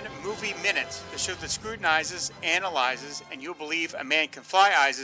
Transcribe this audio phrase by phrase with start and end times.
[0.00, 4.72] Superman Movie Minute, the show that scrutinizes, analyzes, and you'll believe a man can fly
[4.76, 4.96] eyes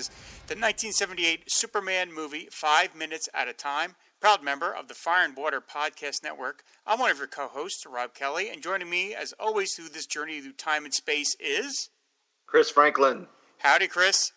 [0.47, 3.97] the 1978 Superman movie Five Minutes at a Time.
[4.21, 6.63] Proud member of the Fire and Water Podcast Network.
[6.87, 10.07] I'm one of your co hosts, Rob Kelly, and joining me, as always, through this
[10.07, 11.91] journey through time and space is.
[12.47, 13.27] Chris Franklin.
[13.59, 14.33] Howdy, Chris.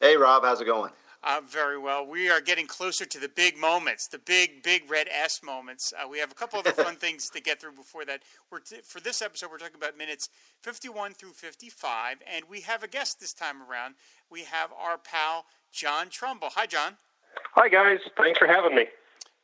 [0.00, 0.42] Hey, Rob.
[0.42, 0.90] How's it going?
[1.26, 2.06] Uh, very well.
[2.06, 5.90] We are getting closer to the big moments, the big, big red S moments.
[5.96, 8.20] Uh, we have a couple of fun things to get through before that.
[8.50, 10.28] We're t- for this episode, we're talking about minutes
[10.60, 13.94] 51 through 55, and we have a guest this time around.
[14.30, 16.50] We have our pal, John Trumbull.
[16.56, 16.98] Hi, John.
[17.54, 18.00] Hi, guys.
[18.18, 18.84] Thanks for having me.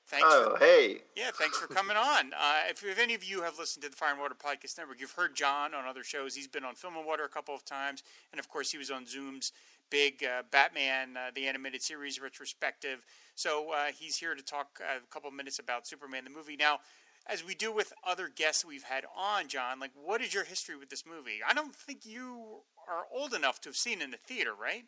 [0.06, 0.98] Thanks oh, for, hey.
[1.16, 2.32] Yeah, thanks for coming on.
[2.40, 5.00] Uh, if, if, any of you have listened to the Fire and Water Podcast Network,
[5.00, 6.34] you've heard John on other shows.
[6.34, 8.90] He's been on Film and Water a couple of times, and of course, he was
[8.90, 9.52] on Zoom's
[9.90, 13.04] big uh, Batman, uh, the animated series retrospective.
[13.34, 16.56] So uh, he's here to talk uh, a couple minutes about Superman the movie.
[16.56, 16.78] Now,
[17.26, 20.76] as we do with other guests we've had on, John, like what is your history
[20.76, 21.40] with this movie?
[21.46, 24.84] I don't think you are old enough to have seen it in the theater, right?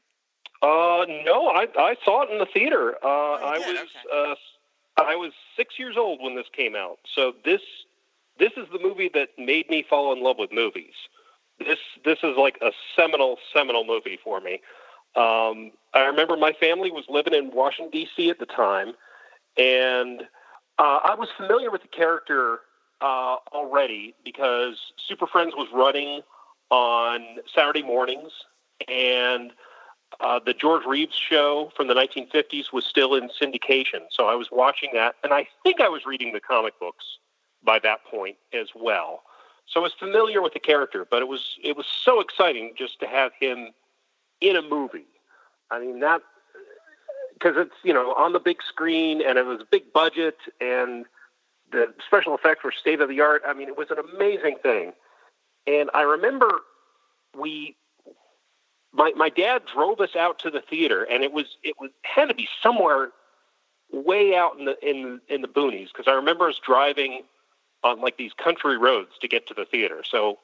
[0.62, 2.94] Uh, no, I I saw it in the theater.
[2.96, 3.66] Uh, oh, I did?
[3.66, 4.32] was okay.
[4.96, 6.98] uh, I was six years old when this came out.
[7.14, 7.60] So this
[8.38, 10.94] this is the movie that made me fall in love with movies.
[11.58, 14.60] This this is like a seminal seminal movie for me.
[15.14, 18.30] Um, I remember my family was living in Washington D.C.
[18.30, 18.94] at the time,
[19.56, 20.22] and
[20.78, 22.60] uh, I was familiar with the character
[23.00, 26.22] uh, already because Super Friends was running
[26.70, 27.20] on
[27.54, 28.32] Saturday mornings,
[28.88, 29.52] and
[30.20, 34.06] uh, the George Reeves show from the 1950s was still in syndication.
[34.10, 37.04] So I was watching that, and I think I was reading the comic books
[37.62, 39.22] by that point as well.
[39.66, 43.00] So I was familiar with the character, but it was it was so exciting just
[43.00, 43.68] to have him
[44.40, 45.06] in a movie.
[45.72, 46.20] I mean that
[47.32, 51.06] because it's you know on the big screen and it was a big budget and
[51.72, 53.42] the special effects were state of the art.
[53.46, 54.92] I mean it was an amazing thing.
[55.66, 56.50] And I remember
[57.36, 57.76] we
[58.92, 62.28] my my dad drove us out to the theater and it was it was had
[62.28, 63.08] to be somewhere
[63.90, 67.22] way out in the in in the boonies because I remember us driving
[67.82, 70.02] on like these country roads to get to the theater.
[70.04, 70.38] So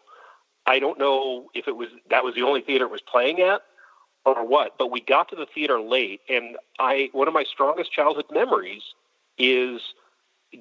[0.67, 3.61] I don't know if it was that was the only theater it was playing at
[4.25, 7.93] or what, but we got to the theater late, and I one of my strongest
[7.93, 8.83] childhood memories
[9.39, 9.81] is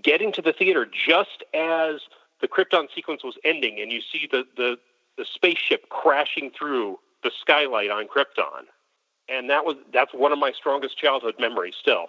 [0.01, 2.01] getting to the theater just as
[2.41, 4.77] the Krypton sequence was ending, and you see the the,
[5.17, 8.65] the spaceship crashing through the skylight on Krypton,
[9.27, 12.07] and that was that's one of my strongest childhood memories still,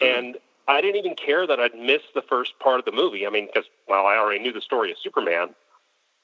[0.00, 0.18] mm-hmm.
[0.18, 0.36] and.
[0.68, 3.26] I didn't even care that I'd missed the first part of the movie.
[3.26, 5.48] I mean, because well, I already knew the story of Superman,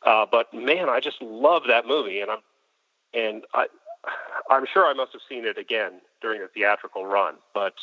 [0.05, 2.39] uh, but man, I just love that movie, and I'm
[3.13, 3.67] and I
[4.51, 7.75] I'm sure I must have seen it again during the theatrical run, but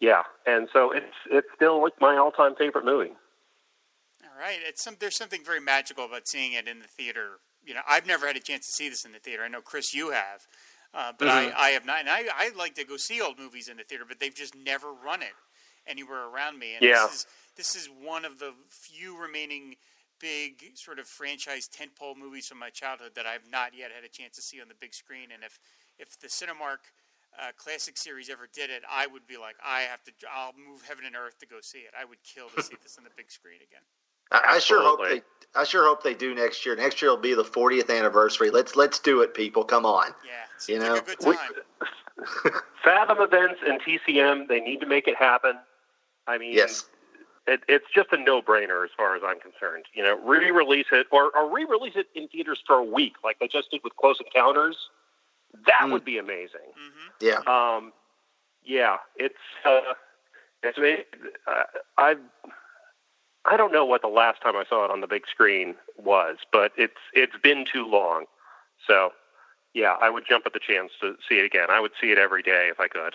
[0.00, 3.12] yeah, and so it's it's still like my all time favorite movie.
[4.22, 7.40] All right, it's some there's something very magical about seeing it in the theater.
[7.64, 9.42] You know, I've never had a chance to see this in the theater.
[9.42, 10.46] I know Chris, you have,
[10.94, 11.56] uh, but mm-hmm.
[11.56, 12.00] I, I have not.
[12.00, 14.54] And I I like to go see old movies in the theater, but they've just
[14.54, 15.34] never run it
[15.86, 16.74] anywhere around me.
[16.74, 17.06] And yeah.
[17.06, 19.76] this is this is one of the few remaining
[20.20, 24.08] big sort of franchise tentpole movies from my childhood that I've not yet had a
[24.08, 25.28] chance to see on the big screen.
[25.32, 25.58] And if
[25.98, 26.86] if the Cinemark
[27.38, 30.82] uh, classic series ever did it, I would be like, I have to, I'll move
[30.82, 31.92] heaven and earth to go see it.
[31.98, 33.82] I would kill to see this on the big screen again.
[34.30, 35.22] I, I sure hope they.
[35.54, 36.76] I sure hope they do next year.
[36.76, 38.50] Next year will be the 40th anniversary.
[38.50, 39.64] Let's let's do it, people.
[39.64, 40.12] Come on.
[40.24, 42.52] Yeah, you know, like a good time.
[42.84, 44.48] Fathom events and TCM.
[44.48, 45.54] They need to make it happen.
[46.26, 46.84] I mean, yes
[47.48, 49.86] it, it's just a no-brainer as far as I'm concerned.
[49.94, 53.48] You know, re-release it or, or re-release it in theaters for a week, like they
[53.48, 54.76] just did with Close Encounters.
[55.66, 55.92] That mm.
[55.92, 56.68] would be amazing.
[56.76, 57.26] Mm-hmm.
[57.26, 57.40] Yeah.
[57.46, 57.92] Um,
[58.64, 59.34] yeah, it's
[59.64, 59.80] uh,
[60.62, 60.78] it's
[61.46, 61.52] uh,
[61.96, 62.16] I
[63.44, 66.36] I don't know what the last time I saw it on the big screen was,
[66.52, 68.26] but it's it's been too long.
[68.86, 69.12] So,
[69.74, 71.68] yeah, I would jump at the chance to see it again.
[71.70, 73.14] I would see it every day if I could.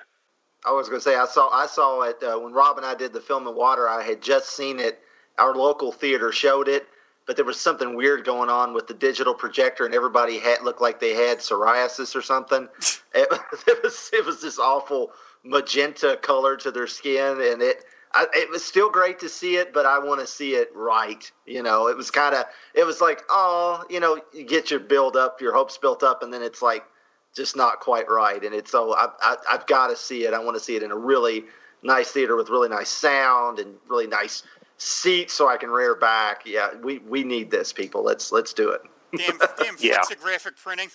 [0.65, 2.95] I was going to say I saw I saw it uh, when Rob and I
[2.95, 3.87] did the film and water.
[3.89, 4.99] I had just seen it.
[5.37, 6.87] Our local theater showed it,
[7.25, 10.81] but there was something weird going on with the digital projector, and everybody had looked
[10.81, 12.67] like they had psoriasis or something.
[13.15, 13.27] it,
[13.67, 15.11] it was it was this awful
[15.43, 17.83] magenta color to their skin, and it
[18.13, 21.29] I, it was still great to see it, but I want to see it right.
[21.45, 24.79] You know, it was kind of it was like oh, you know, you get your
[24.79, 26.85] build up, your hopes built up, and then it's like
[27.35, 28.43] just not quite right.
[28.43, 30.33] And it's so I, I, I've got to see it.
[30.33, 31.45] I want to see it in a really
[31.81, 34.43] nice theater with really nice sound and really nice
[34.77, 36.43] seats so I can rear back.
[36.45, 38.03] Yeah, we, we need this, people.
[38.03, 38.81] Let's let's do it.
[39.15, 39.99] Damn, damn yeah.
[39.99, 40.89] flexographic printing.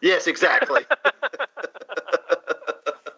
[0.00, 0.82] Yes, exactly.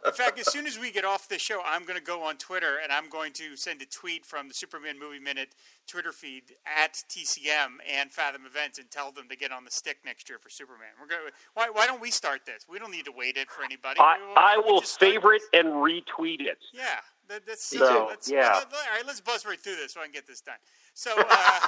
[0.06, 2.36] In fact, as soon as we get off the show, I'm going to go on
[2.36, 5.50] Twitter and I'm going to send a tweet from the Superman Movie Minute
[5.86, 9.98] Twitter feed at TCM and Fathom Events and tell them to get on the stick
[10.04, 10.88] next year for Superman.
[11.00, 11.30] We're going.
[11.54, 12.66] Why, why don't we start this?
[12.68, 14.00] We don't need to wait it for anybody.
[14.00, 15.60] I, we- I will favorite this.
[15.64, 16.58] and retweet it.
[16.74, 16.84] Yeah,
[17.28, 18.54] that, that's So, let's, yeah.
[18.54, 20.56] let- all right, let's buzz right through this so I can get this done.
[20.94, 21.60] So, uh,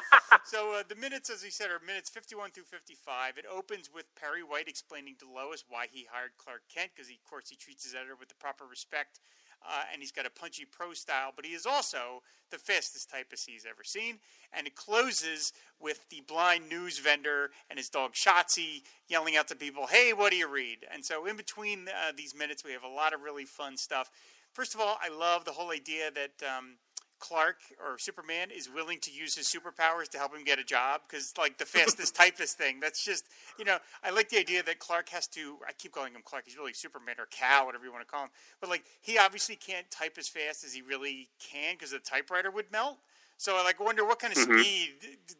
[0.44, 3.36] so uh, the minutes, as we said, are minutes 51 through 55.
[3.38, 7.16] It opens with Perry White explaining to Lois why he hired Clark Kent, because of
[7.28, 9.20] course, he treats his editor with the proper respect,
[9.66, 13.24] uh, and he's got a punchy pro style, but he is also the fastest type
[13.24, 14.18] typist he's ever seen.
[14.52, 19.56] And it closes with the blind news vendor and his dog Shotzi yelling out to
[19.56, 22.84] people, "Hey, what do you read?" And so, in between uh, these minutes, we have
[22.84, 24.10] a lot of really fun stuff.
[24.52, 26.76] First of all, I love the whole idea that um,
[27.18, 31.02] Clark or Superman is willing to use his superpowers to help him get a job
[31.08, 32.80] because, like, the fastest typist thing.
[32.80, 33.26] That's just,
[33.58, 35.56] you know, I like the idea that Clark has to.
[35.66, 36.44] I keep calling him Clark.
[36.46, 38.30] He's really Superman or Kal, whatever you want to call him.
[38.60, 42.50] But like, he obviously can't type as fast as he really can because the typewriter
[42.50, 42.98] would melt.
[43.36, 44.90] So I like wonder what kind of speed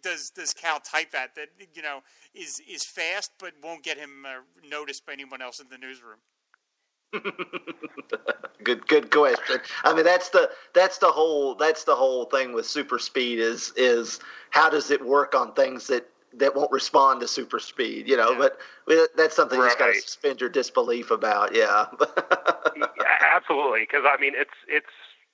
[0.03, 2.01] does does Kal type at that you know
[2.35, 6.19] is is fast but won't get him uh, noticed by anyone else in the newsroom.
[8.65, 9.59] Good, good question.
[9.83, 13.75] I mean, that's the that's the whole that's the whole thing with super speed is
[13.77, 14.21] is
[14.51, 16.09] how does it work on things that
[16.39, 18.09] that won't respond to super speed?
[18.09, 18.49] You know, Yeah.
[18.87, 21.55] but that's something you just got to suspend your disbelief about.
[21.55, 21.87] Yeah.
[22.77, 22.87] Yeah,
[23.37, 24.91] Absolutely, because I mean, it's it's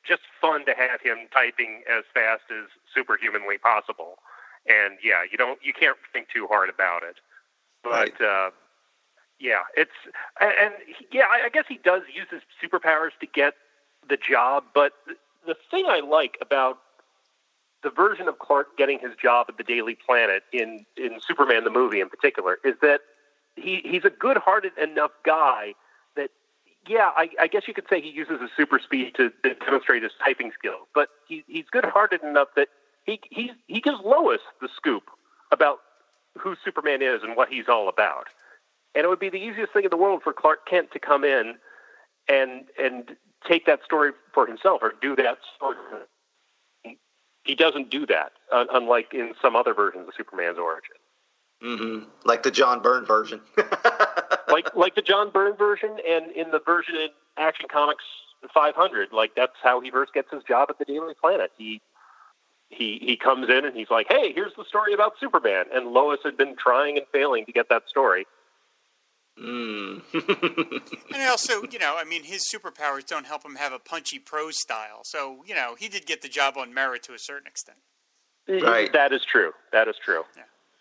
[0.07, 4.19] just fun to have him typing as fast as superhumanly possible,
[4.67, 7.17] and yeah, you don't you can't think too hard about it.
[7.83, 8.51] But uh,
[9.41, 9.91] yeah, it's
[10.41, 13.55] and, he- yeah, I, I guess he does use his superpowers to get
[14.09, 14.65] the job.
[14.75, 14.93] But
[15.47, 16.79] the thing I like about
[17.83, 21.71] the version of Clark getting his job at the Daily Planet in in Superman the
[21.71, 23.01] movie in particular is that
[23.57, 25.75] he he's a good-hearted enough guy
[26.17, 26.31] that
[26.87, 30.03] yeah, I, I guess you could say he uses his super speed to, to demonstrate
[30.03, 32.69] his typing skills, but he, he's good-hearted enough that
[33.05, 35.05] he he he gives Lois the scoop
[35.53, 35.79] about
[36.39, 38.29] who Superman is and what he's all about.
[38.95, 41.25] And it would be the easiest thing in the world for Clark Kent to come
[41.25, 41.55] in
[42.29, 43.17] and and
[43.47, 45.77] take that story for himself or do that story.
[47.45, 50.97] He, doesn't do that, un- unlike in some other versions of Superman's origin.
[51.63, 52.09] Mm-hmm.
[52.25, 53.41] Like the John Byrne version.
[54.49, 58.05] like like the John Byrne version, and in the version in Action Comics
[58.55, 61.51] 500, like that's how he first gets his job at the Daily Planet.
[61.59, 61.83] He
[62.71, 66.21] he he comes in and he's like, "Hey, here's the story about Superman," and Lois
[66.25, 68.27] had been trying and failing to get that story.
[69.39, 70.03] Mm.
[71.15, 74.59] And also, you know, I mean, his superpowers don't help him have a punchy prose
[74.61, 75.01] style.
[75.05, 77.79] So, you know, he did get the job on merit to a certain extent.
[78.49, 78.93] Right.
[78.93, 79.53] That is true.
[79.73, 80.23] That is true.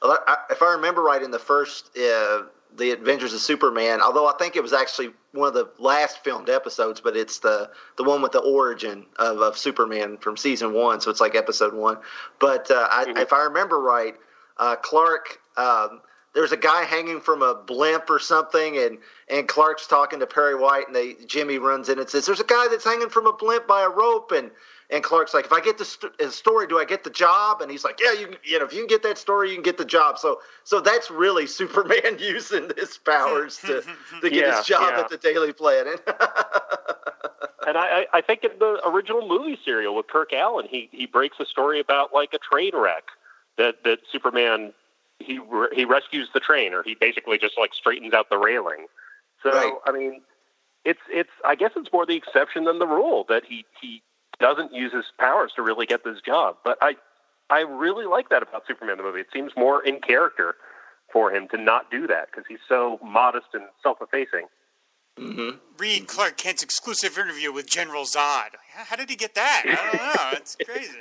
[0.01, 2.43] Well, I- If I remember right, in the first uh,
[2.75, 6.49] the Adventures of Superman, although I think it was actually one of the last filmed
[6.49, 11.01] episodes, but it's the the one with the origin of, of Superman from season one,
[11.01, 11.97] so it's like episode one.
[12.39, 14.15] But uh, I, if I remember right,
[14.57, 15.39] uh, Clark.
[15.57, 16.01] Um,
[16.39, 20.55] there's a guy hanging from a blimp or something, and, and Clark's talking to Perry
[20.55, 23.33] White, and they Jimmy runs in and says, "There's a guy that's hanging from a
[23.33, 24.49] blimp by a rope," and
[24.89, 27.61] and Clark's like, "If I get the st- uh, story, do I get the job?"
[27.61, 29.55] And he's like, "Yeah, you can- you know, if you can get that story, you
[29.55, 33.81] can get the job." So so that's really Superman using his powers to
[34.21, 34.99] to get Yeah, his job yeah.
[35.01, 36.01] at the Daily Planet.
[37.67, 41.05] And I, I I think in the original movie serial with Kirk Alyn, he he
[41.05, 43.03] breaks a story about like a train wreck
[43.57, 44.71] that that Superman
[45.19, 48.87] he re- he rescues the train, or he basically just like straightens out the railing.
[49.43, 49.73] So Right.
[49.85, 50.21] I mean,
[50.85, 54.01] it's it's I guess it's more the exception than the rule that he he
[54.39, 56.57] doesn't use his powers to really get this job.
[56.63, 56.95] But I
[57.49, 59.21] I really like that about Superman the movie.
[59.21, 60.55] It seems more in character
[61.11, 64.45] for him to not do that because he's so modest and self-effacing.
[65.17, 65.57] Mm-hmm.
[65.77, 66.05] Read mm-hmm.
[66.05, 68.55] Clark Kent's exclusive interview with General Zod.
[68.73, 69.63] How how did he get that?
[69.65, 70.37] I don't know.
[70.37, 70.99] It's crazy.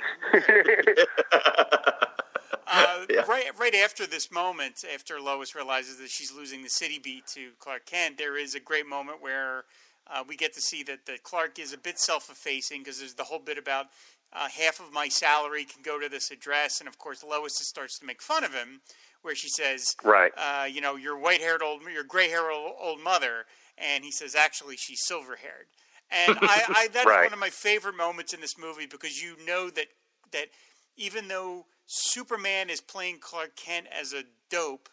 [2.69, 3.21] Uh, Yeah.
[3.27, 7.51] Right, right after this moment, after Lois realizes that she's losing the city beat to
[7.59, 9.65] Clark Kent, there is a great moment where
[10.07, 13.23] uh, we get to see that, that Clark is a bit self-effacing because there's the
[13.23, 13.87] whole bit about
[14.31, 17.97] uh, half of my salary can go to this address, and of course Lois starts
[17.99, 18.81] to make fun of him,
[19.23, 20.31] where she says, Right.
[20.37, 23.45] uh, you know, your white-haired old, your gray-haired old, old mother,
[23.77, 25.65] and he says, actually, she's silver-haired.
[26.11, 27.23] And I, I that is Right.
[27.23, 29.87] one of my favorite moments in this movie because you know that
[30.31, 30.47] that
[30.95, 34.89] even though Superman is playing Clark Kent as a dope,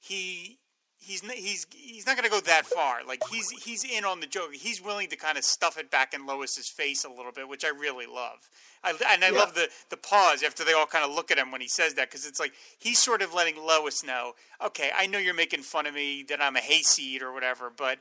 [0.00, 0.56] he
[0.96, 3.04] he's he's he's not going to go that far.
[3.06, 4.54] Like he's he's in on the joke.
[4.54, 7.62] He's willing to kind of stuff it back in Lois's face a little bit, which
[7.62, 8.48] I really love.
[8.82, 9.38] I, and I Yeah.
[9.38, 11.92] love the the pause after they all kind of look at him when he says
[11.94, 14.32] that because it's like he's sort of letting Lois know,
[14.64, 17.98] okay, I know you're making fun of me that I'm a hayseed or whatever, but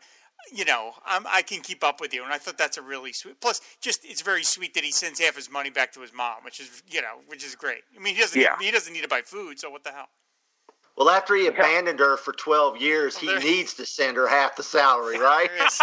[0.53, 3.13] you know, I'm, I can keep up with you, and I thought that's a really
[3.13, 3.39] sweet.
[3.41, 6.43] Plus, just it's very sweet that he sends half his money back to his mom,
[6.43, 7.81] which is you know, which is great.
[7.95, 8.55] I mean, he doesn't Yeah.
[8.59, 10.09] he doesn't need to buy food, so what the hell?
[10.97, 14.27] Well, after he abandoned her for 12 years, he Well, there- needs to send her
[14.27, 15.49] half the salary, right?
[15.55, 15.81] There is-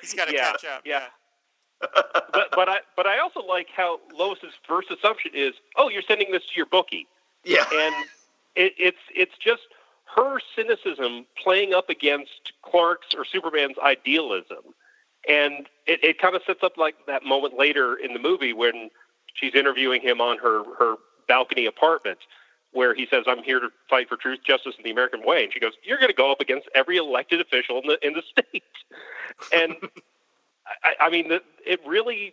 [0.00, 0.82] He's got to Yeah, catch up.
[0.84, 1.06] yeah.
[1.80, 6.30] but but I but I also like how Lois's first assumption is, oh, you're sending
[6.32, 7.06] this to your bookie,
[7.44, 7.64] Yeah.
[7.72, 7.94] and
[8.54, 9.62] it, it's it's just
[10.14, 14.74] her cynicism playing up against Clark's or Superman's idealism,
[15.28, 18.90] and it, it kind of sets up like that moment later in the movie when
[19.34, 20.96] she's interviewing him on her her
[21.28, 22.18] balcony apartment.
[22.72, 25.52] Where he says, "I'm here to fight for truth, justice, and the American way," and
[25.52, 28.22] she goes, "You're going to go up against every elected official in the in the
[28.30, 28.62] state,"
[29.52, 29.76] and
[30.82, 32.32] I, I mean, the, it really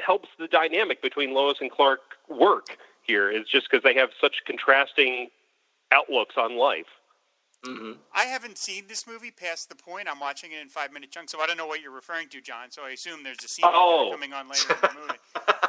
[0.00, 3.30] helps the dynamic between Lois and Clark work here.
[3.30, 5.28] Is just because they have such contrasting
[5.92, 6.86] outlooks on life.
[7.64, 10.08] Hmm I haven't seen this movie past the point.
[10.10, 12.40] I'm watching it in five minute chunks, so I don't know what you're referring to,
[12.40, 12.70] John.
[12.70, 14.08] So I assume there's a scene Oh.
[14.12, 15.18] coming on later in the movie.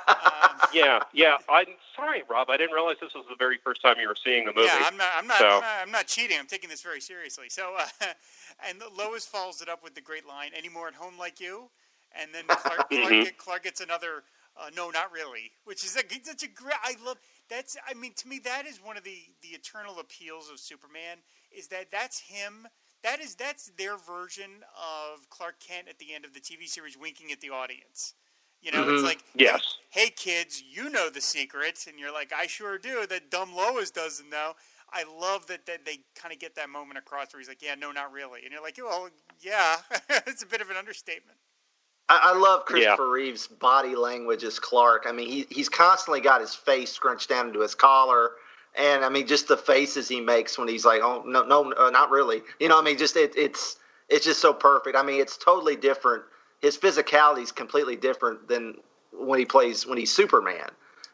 [0.07, 1.37] Um, Yeah, yeah.
[1.49, 1.65] I'm
[1.95, 2.49] sorry, Rob.
[2.49, 4.67] I didn't realize this was the very first time you were seeing the movie.
[4.67, 5.07] Yeah, I'm not.
[5.17, 5.79] I'm not, So- I'm not.
[5.83, 6.37] I'm not cheating.
[6.39, 7.47] I'm taking this very seriously.
[7.49, 7.85] So, uh,
[8.67, 11.69] and Lois follows it up with the great line, "Any more at home like you?"
[12.19, 13.23] And then Clark, Clark, Mhm.
[13.25, 14.23] get- Clark gets another,
[14.59, 16.75] uh, "No, not really," which is a, such a great.
[16.83, 17.17] I love.
[17.49, 17.77] That's.
[17.87, 21.17] I mean, to me, that is one of the the eternal appeals of Superman.
[21.57, 22.67] Is that that's him.
[23.03, 26.97] That is that's their version of Clark Kent at the end of the TV series,
[26.97, 28.13] winking at the audience.
[28.61, 29.05] You know, it's Mhm.
[29.05, 29.75] like, Yes.
[29.89, 33.05] hey, hey, kids, you know the secret, and you're like, I sure do.
[33.05, 34.55] That dumb Lois doesn't know.
[34.91, 37.75] I love that, that they kind of get that moment across where he's like, yeah,
[37.75, 39.09] no, not really, and you're like, well,
[39.39, 39.77] yeah,
[40.27, 41.37] it's a bit of an understatement.
[42.09, 45.03] I, I love Christopher Reeve's body language as Clark.
[45.07, 48.31] I mean, he he's constantly got his face scrunched down into his collar,
[48.77, 51.89] and I mean, just the faces he makes when he's like, "Oh no, no, uh,
[51.89, 53.77] not really." You know, I mean, just it, it's
[54.09, 54.95] it's just so perfect.
[54.95, 56.23] I mean, it's totally different.
[56.61, 58.75] His physicality is completely different than
[59.11, 60.69] when he plays when he's Superman,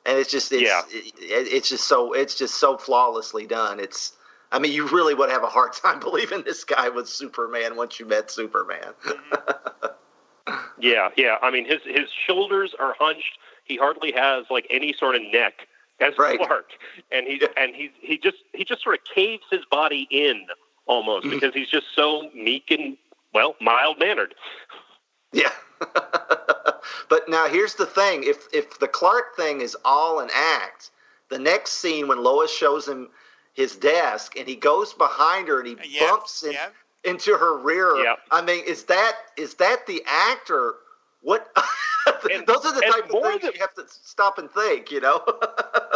[0.06, 0.82] and it's just it's Yeah.
[0.90, 3.80] it, it's just so it's just so flawlessly done.
[3.80, 4.14] It's
[4.52, 8.00] I mean, you really would have a hard time believing this guy was Superman once
[8.00, 8.94] you met Superman.
[10.80, 11.38] Yeah, yeah.
[11.42, 13.38] I mean, his his shoulders are hunched.
[13.64, 15.68] He hardly has like any sort of neck
[16.04, 16.40] as Right.
[16.40, 16.72] Clark,
[17.12, 17.48] and he Yeah.
[17.58, 20.48] and he he just he just sort of caves his body in
[20.86, 21.32] almost Mhm.
[21.32, 22.98] because he's just so meek and
[23.34, 24.36] well mild mannered.
[25.32, 25.52] Yeah.
[27.10, 30.92] but now here's the thing: if if the Clark thing is all an act,
[31.30, 33.10] the next scene when Lois shows him
[33.54, 36.70] his desk and he goes behind her and he Yeah, bumps in, yeah.
[37.04, 37.96] into her rear.
[37.98, 38.16] Yeah.
[38.32, 40.76] I mean, is that is that the act or
[41.24, 41.50] what?
[42.30, 44.92] And- Those are the type of things than- you have to stop and think.
[44.92, 45.22] You know.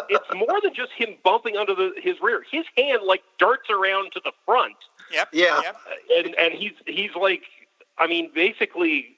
[0.09, 2.41] It's more than just him bumping under the, his rear.
[2.49, 4.75] His hand like darts around to the front,
[5.11, 5.27] Yep.
[5.33, 5.59] Yeah.
[5.61, 5.77] Yep.
[6.17, 7.41] and and he's he's like,
[7.97, 9.17] I mean, basically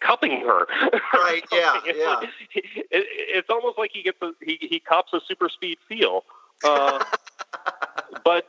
[0.00, 0.66] cupping her.
[1.12, 2.14] Right, yeah, it's yeah.
[2.14, 6.24] like- it, it's almost like he gets a he he cops a super speed feel,
[6.64, 7.02] uh,
[8.24, 8.46] but.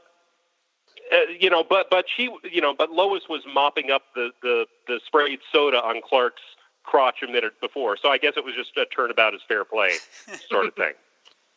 [1.13, 4.65] Uh, you know, but but she, you know, but Lois was mopping up the the
[4.87, 6.41] the sprayed soda on Clark's
[6.83, 9.91] crotch a minute before, so I guess it was just a turnabout is fair play
[10.49, 10.93] sort of thing.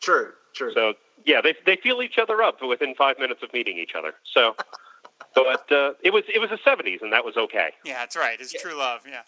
[0.01, 0.31] true.
[0.55, 0.73] True.
[0.73, 0.93] So
[1.25, 4.13] yeah, they they feel each other up within five minutes of meeting each other.
[4.33, 4.55] So,
[5.35, 7.71] but uh, it was it was the seventies, and that was okay.
[7.85, 8.39] Yeah, that's right.
[8.39, 9.01] It's true love.
[9.07, 9.21] Yeah.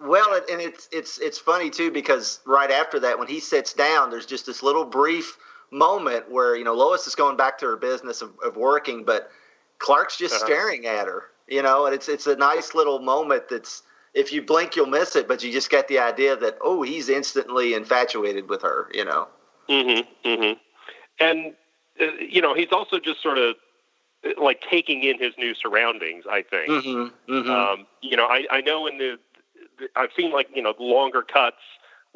[0.00, 3.72] Well, it, and it's it's it's funny too because right after that, when he sits
[3.72, 5.36] down, there's just this little brief
[5.70, 9.30] moment where you know Lois is going back to her business of, of working, but
[9.78, 10.46] Clark's just Uh-huh.
[10.46, 11.24] staring at her.
[11.48, 13.82] You know, and it's it's a nice little moment that's
[14.14, 17.08] if you blink, you'll miss it, but you just get the idea that oh, he's
[17.08, 18.88] instantly infatuated with her.
[18.92, 19.28] You know.
[19.68, 20.28] Mm-hmm.
[20.28, 20.58] Mm-hmm.
[21.20, 21.54] And
[22.00, 23.56] uh, you know, he's also just sort of
[24.24, 26.24] uh, like taking in his new surroundings.
[26.28, 26.70] I think.
[26.70, 27.32] Mm-hmm.
[27.32, 27.50] Mm-hmm.
[27.50, 29.18] Um, you know, I, I know in the,
[29.78, 31.56] the I've seen like you know longer cuts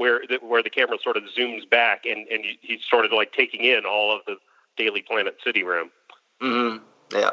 [0.01, 3.33] where the, where the camera sort of zooms back and and he's sort of like
[3.33, 4.37] taking in all of the
[4.79, 5.91] Daily Planet City room.
[6.43, 6.83] mm-hmm.
[7.13, 7.33] Yeah.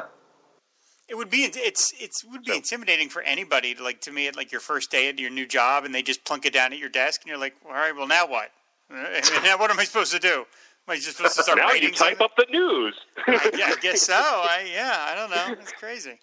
[1.08, 4.28] It would be it's it's would be So- intimidating for anybody to like to me
[4.28, 6.72] at like your first day at your new job and they just plunk it down
[6.74, 8.50] at your desk and you're like, all right, well now what?
[8.92, 10.44] Uh, now what am I supposed to do?
[10.86, 12.24] Am I just supposed to start now you writing type something?
[12.24, 12.94] up the news.
[13.26, 14.14] I, yeah, I guess so.
[14.14, 15.56] I yeah, I don't know.
[15.62, 16.18] It's crazy.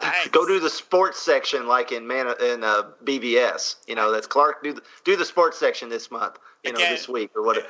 [0.00, 3.76] I, Go do the sports section like in man in uh, BVS.
[3.86, 4.62] You know, that's Clark.
[4.62, 6.38] Do the, do the sports section this month.
[6.64, 7.66] You know, this week or whatever.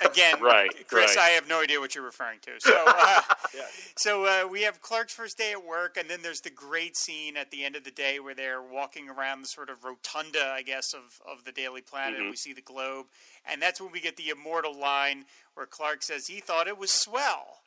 [0.00, 1.16] again, Right, Chris.
[1.16, 1.24] right.
[1.24, 2.52] I have no idea what you're referring to.
[2.60, 3.20] So, uh,
[3.52, 3.62] Yeah.
[3.96, 7.36] so uh, we have Clark's first day at work, and then there's the great scene
[7.36, 10.62] at the end of the day where they're walking around the sort of rotunda, I
[10.62, 12.30] guess, of of the Daily Planet, and Mhm.
[12.30, 13.06] we see the globe,
[13.44, 16.92] and that's when we get the immortal line where Clark says he thought it was
[16.92, 17.61] swell.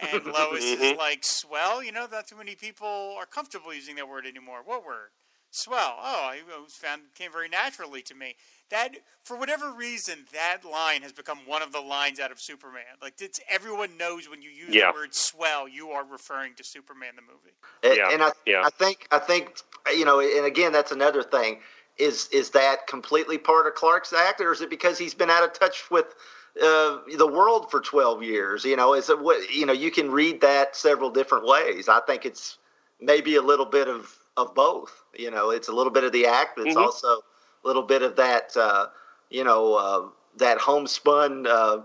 [0.00, 0.82] And Lois mm-hmm.
[0.82, 1.82] is like, swell.
[1.82, 4.60] You know, not too many people are comfortable using that word anymore.
[4.64, 5.10] What word?
[5.50, 5.96] Swell.
[6.02, 8.34] Oh, I found came very naturally to me.
[8.70, 12.82] That, for whatever reason, that line has become one of the lines out of Superman.
[13.00, 14.90] Like, it's everyone knows when you use yeah.
[14.90, 17.54] the word "swell," you are referring to Superman the movie.
[17.84, 18.12] And, yeah.
[18.12, 18.62] and I, yeah.
[18.64, 19.60] I think, I think,
[19.96, 21.60] you know, and again, that's another thing.
[21.98, 25.44] Is is that completely part of Clark's act, or is it because he's been out
[25.44, 26.16] of touch with
[26.62, 28.64] uh, the world for 12 years.
[28.64, 29.72] You know, is it what you know?
[29.72, 31.88] You can read that several different ways.
[31.88, 32.58] I think it's
[33.00, 35.04] maybe a little bit of of both.
[35.16, 36.84] You know, it's a little bit of the act, but it's mm-hmm.
[36.84, 38.56] also a little bit of that.
[38.56, 38.86] Uh,
[39.30, 40.06] you know, uh,
[40.38, 41.78] that homespun uh,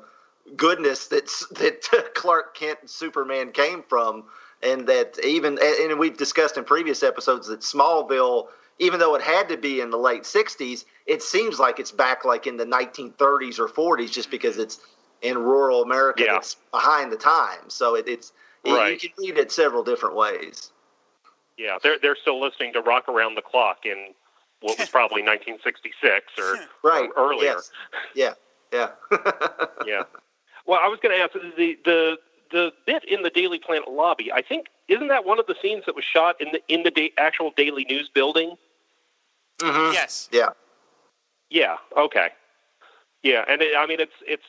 [0.56, 4.26] goodness that's that Clark Kent and Superman came from,
[4.62, 8.48] and that even and we've discussed in previous episodes that Smallville
[8.80, 12.26] even though it had to be in the late 60s, it seems like it's back
[12.26, 14.80] like in the 1930s or 40s just because it's
[15.22, 16.38] in rural America yeah.
[16.38, 17.74] it's behind the times.
[17.74, 18.32] So it, it's
[18.66, 19.02] right.
[19.02, 20.72] you can read it several different ways.
[21.58, 24.14] Yeah, they're they're still listening to Rock Around the Clock in
[24.62, 26.56] what was probably 1966 or,
[26.90, 27.10] right.
[27.18, 27.44] Or earlier.
[27.44, 27.72] Yes.
[28.16, 28.34] Yeah.
[28.72, 28.90] Yeah.
[29.86, 30.04] yeah.
[30.66, 32.18] Well, I was going to ask the the
[32.52, 34.32] the bit in the Daily Planet lobby.
[34.32, 36.92] I think isn't that one of the scenes that was shot in the in the
[36.92, 38.56] da- actual Daily News building?
[39.60, 39.94] Mm-hmm.
[39.94, 40.30] Yes.
[40.32, 40.50] Yeah.
[41.50, 41.78] Yeah.
[41.98, 42.30] Okay.
[43.24, 44.44] Yeah, and it, I mean it's it's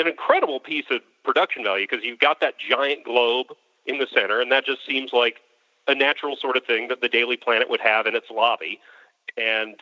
[0.00, 3.46] an incredible piece of production value because you've got that giant globe
[3.86, 5.40] in the center, and that just seems like
[5.86, 8.80] a natural sort of thing that the Daily Planet would have in its lobby.
[9.36, 9.76] And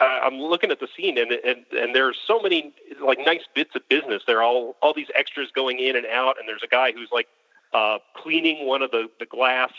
[0.00, 2.72] uh, I'm looking at the scene, and and and there's so many
[3.04, 4.22] like nice bits of business.
[4.26, 7.08] There are all all these extras going in and out, and there's a guy who's
[7.12, 7.26] like
[7.74, 9.72] uh, cleaning one of the the glass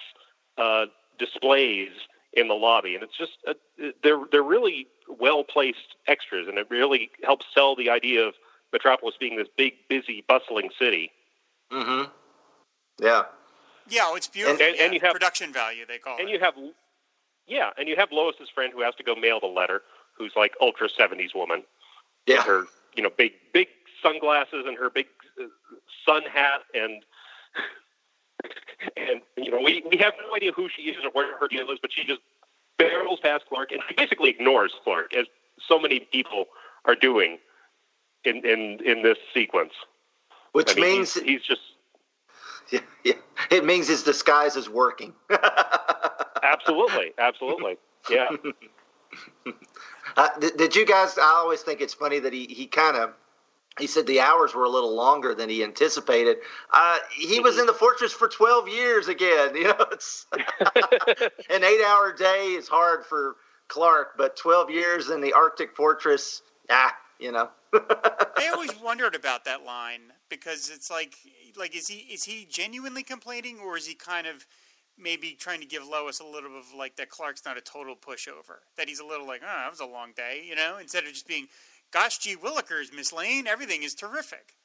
[0.58, 0.86] uh,
[1.18, 1.90] displays
[2.34, 3.54] in the lobby, and it's just uh,
[4.04, 8.34] they're they're really well placed extras, and it really helps sell the idea of
[8.72, 11.12] Metropolis being this big, busy, bustling city.
[11.72, 12.10] Mm-hmm.
[13.02, 13.24] Yeah.
[13.88, 14.64] Yeah, oh, it's beautiful.
[14.64, 15.86] And, and, and you have production value.
[15.88, 16.24] They call and it.
[16.24, 16.54] And you have,
[17.48, 19.82] yeah, and you have Lois's friend who has to go mail the letter,
[20.16, 21.64] who's like ultra '70s woman.
[22.28, 22.44] Yeah.
[22.44, 22.66] her,
[22.96, 23.68] you know, big big
[24.04, 25.08] sunglasses and her big
[25.42, 25.46] uh,
[26.06, 27.04] sun hat and
[28.98, 31.70] and you know, we we have no idea who she is or where her deal
[31.72, 32.22] is, but she just
[32.78, 35.26] barrels past Clark and she basically ignores Clark, as
[35.68, 36.46] so many people
[36.86, 37.38] are doing
[38.24, 39.74] in in in this sequence.
[40.54, 41.62] Which I mean, means he's, he's just
[42.72, 43.14] yeah, yeah,
[43.52, 45.14] it means his disguise is working.
[46.44, 47.78] absolutely, absolutely,
[48.10, 48.30] yeah.
[50.18, 51.18] Uh, did, did you guys?
[51.18, 53.14] I always think it's funny that he he kind of
[53.80, 56.38] he said the hours were a little longer than he anticipated.
[56.72, 59.56] Uh, he was in the fortress for 12 years again.
[59.60, 60.26] You know, it's
[61.50, 63.36] an eight-hour day is hard for
[63.68, 67.50] Clark, but 12 years in the Arctic fortress, ah, you know.
[67.74, 71.16] I always wondered about that line because it's like,
[71.58, 74.46] like is he is he genuinely complaining or is he kind of
[74.98, 77.96] maybe trying to give Lois a little bit of like that Clark's not a total
[77.96, 81.04] pushover, that he's a little like, oh, that was a long day, you know, instead
[81.04, 81.48] of just being
[81.92, 84.56] gosh gee willikers, Miss Lane, everything is terrific.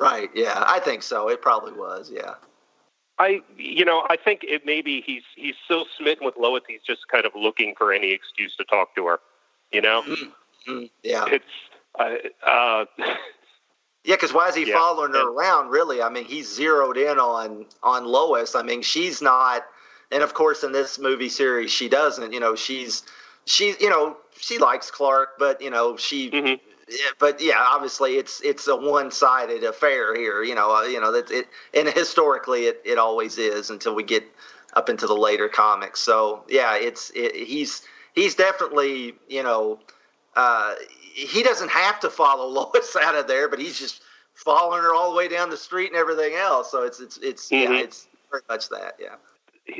[0.00, 1.28] Right, yeah, I think so.
[1.28, 2.34] It probably was, yeah.
[3.18, 7.08] I, you know, I think it maybe he's he's so smitten with Lois, he's just
[7.08, 9.18] kind of looking for any excuse to talk to her.
[9.72, 10.84] You know, mm-hmm.
[11.02, 11.26] yeah.
[11.26, 11.44] It's,
[11.98, 12.14] uh,
[12.46, 12.84] uh
[14.04, 15.70] yeah, because why is he yeah, following her and, around?
[15.70, 18.54] Really, I mean, he's zeroed in on on Lois.
[18.54, 19.64] I mean, she's not,
[20.12, 22.32] and of course, in this movie series, she doesn't.
[22.32, 23.02] You know, she's
[23.48, 26.30] she you know she likes Clark, but you know she.
[26.30, 26.64] Mm-hmm.
[27.18, 30.42] But yeah, obviously it's it's a one-sided affair here.
[30.42, 34.02] You know, uh, you know that it, and historically it, it always is until we
[34.02, 34.24] get
[34.72, 36.00] up into the later comics.
[36.00, 37.82] So yeah, it's it, he's
[38.14, 39.78] he's definitely you know
[40.34, 40.76] uh,
[41.12, 45.10] he doesn't have to follow Lois out of there, but he's just following her all
[45.10, 46.70] the way down the street and everything else.
[46.70, 47.74] So it's it's it's mm-hmm.
[47.74, 48.94] yeah, it's very much that.
[48.98, 49.16] Yeah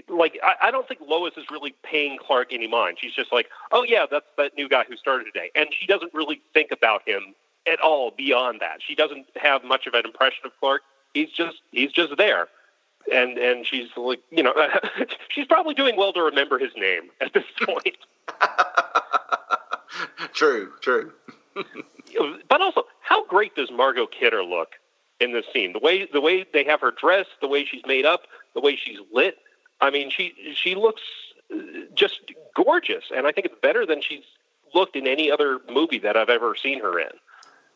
[0.09, 2.99] like I, I don't think Lois is really paying Clark any mind.
[3.01, 6.13] She's just like, oh yeah, that's that new guy who started today, and she doesn't
[6.15, 7.35] really think about him
[7.71, 8.81] at all beyond that.
[8.87, 10.83] She doesn't have much of an impression of Clark.
[11.15, 12.49] He's just he's just there,
[13.13, 14.55] and and she's like, you know,
[15.29, 17.97] she's probably doing well to remember his name at this point.
[20.33, 21.13] true, true.
[22.49, 24.73] but also, how great does Margot Kidder look
[25.21, 25.73] in this scene?
[25.73, 28.23] The way the way they have her dressed, the way she's made up,
[28.55, 29.39] the way she's lit
[29.81, 31.03] I mean, she she looks
[31.53, 31.57] uh,
[31.95, 32.21] just
[32.55, 34.25] gorgeous, and I think it's better than she's
[34.75, 37.11] looked in any other movie that I've ever seen her in.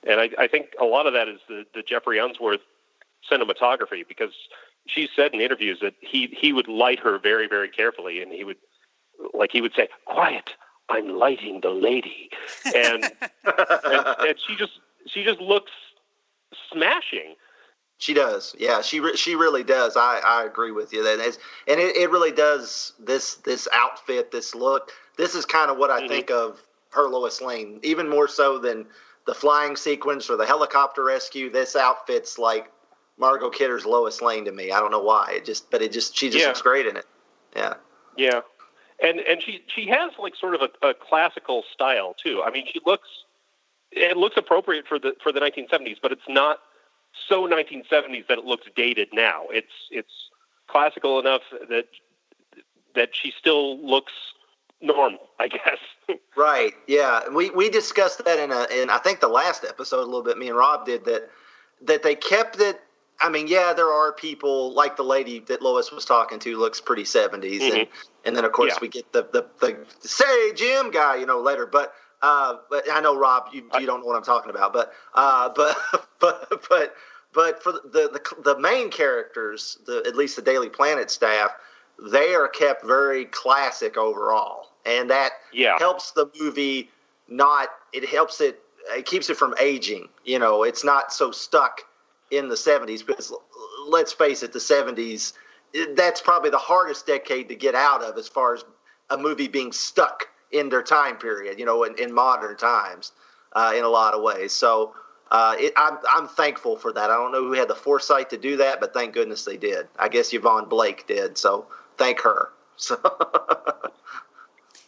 [0.05, 2.61] And I, I think a lot of that is the, the Geoffrey Unsworth
[3.31, 4.33] cinematography because
[4.87, 8.45] she said in interviews that he he would light her very very carefully, and he
[8.45, 8.57] would
[9.33, 10.51] like he would say, "Quiet,
[10.89, 12.31] I'm lighting the lady,"
[12.75, 13.05] and,
[13.45, 15.73] and and she just she just looks
[16.73, 17.37] smashing.
[18.03, 18.53] She does.
[18.59, 19.97] Yeah, she re- she really does.
[19.97, 21.05] I, I agree with you.
[21.05, 21.39] That is,
[21.69, 22.95] and it, it really does.
[22.99, 24.91] This this outfit, this look.
[25.17, 26.09] This is kind of what I mm-hmm.
[26.09, 26.61] think of
[26.91, 28.87] her Lois Lane, even more so than
[29.25, 31.49] the flying sequence or the helicopter rescue.
[31.49, 32.73] This outfit's like
[33.19, 34.73] Margot Kidder's Lois Lane to me.
[34.73, 35.35] I don't know why.
[35.37, 36.49] It just, but it just she just yeah.
[36.49, 37.07] looks great in it.
[37.55, 37.75] Yeah.
[38.17, 38.41] Yeah,
[39.01, 42.43] and and she she has like sort of a, a classical style too.
[42.45, 43.09] I mean, she looks
[43.93, 46.59] it looks appropriate for the for the 1970s, but it's not
[47.29, 49.45] so 1970s that it looks dated now.
[49.51, 50.13] It's it's
[50.69, 51.87] classical enough that
[52.95, 54.13] that she still looks
[54.81, 55.79] normal, I guess.
[56.37, 56.73] right.
[56.87, 57.29] Yeah.
[57.29, 60.39] We we discussed that in a in I think the last episode a little bit.
[60.39, 61.31] Me and Rob did that
[61.83, 62.81] that they kept it.
[63.21, 66.81] I mean, yeah, there are people like the lady that Lois was talking to looks
[66.81, 67.77] pretty 70s, mm-hmm.
[67.77, 67.89] and
[68.25, 68.79] and then of course yeah.
[68.81, 71.67] we get the, the the say Jim guy, you know, later.
[71.67, 74.93] But uh, but I know Rob, you you don't know what I'm talking about, but
[75.15, 75.77] uh, but
[76.21, 76.95] but but
[77.33, 77.81] but for the,
[78.13, 81.51] the the main characters, the at least the Daily Planet staff,
[82.11, 85.79] they are kept very classic overall, and that yeah.
[85.79, 86.91] helps the movie
[87.29, 87.69] not.
[87.93, 88.61] It helps it.
[88.91, 90.09] It keeps it from aging.
[90.25, 91.83] You know, it's not so stuck
[92.31, 93.31] in the 70s because
[93.87, 95.35] let's face it, the 70s
[95.95, 98.65] that's probably the hardest decade to get out of as far as
[99.11, 103.13] a movie being stuck in their time period, you know, in, in modern times
[103.55, 104.53] uh, in a lot of ways.
[104.53, 104.95] So
[105.31, 107.11] uh, it, I'm, I'm thankful for that.
[107.11, 109.89] I don't know who had the foresight to do that, but thank goodness they did.
[109.99, 111.39] I guess Yvonne Blake did.
[111.39, 112.51] So thank her.
[112.77, 112.99] So.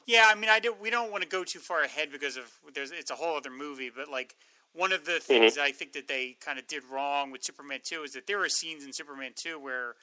[0.06, 0.74] yeah, I mean, I do.
[0.80, 2.90] We don't want to go too far ahead because of there's.
[2.90, 4.34] It's a whole other movie, but like
[4.72, 5.20] one of the mm-hmm.
[5.20, 5.62] things mm-hmm.
[5.62, 8.48] I think that they kind of did wrong with Superman 2 is that there are
[8.48, 9.94] scenes in Superman 2 where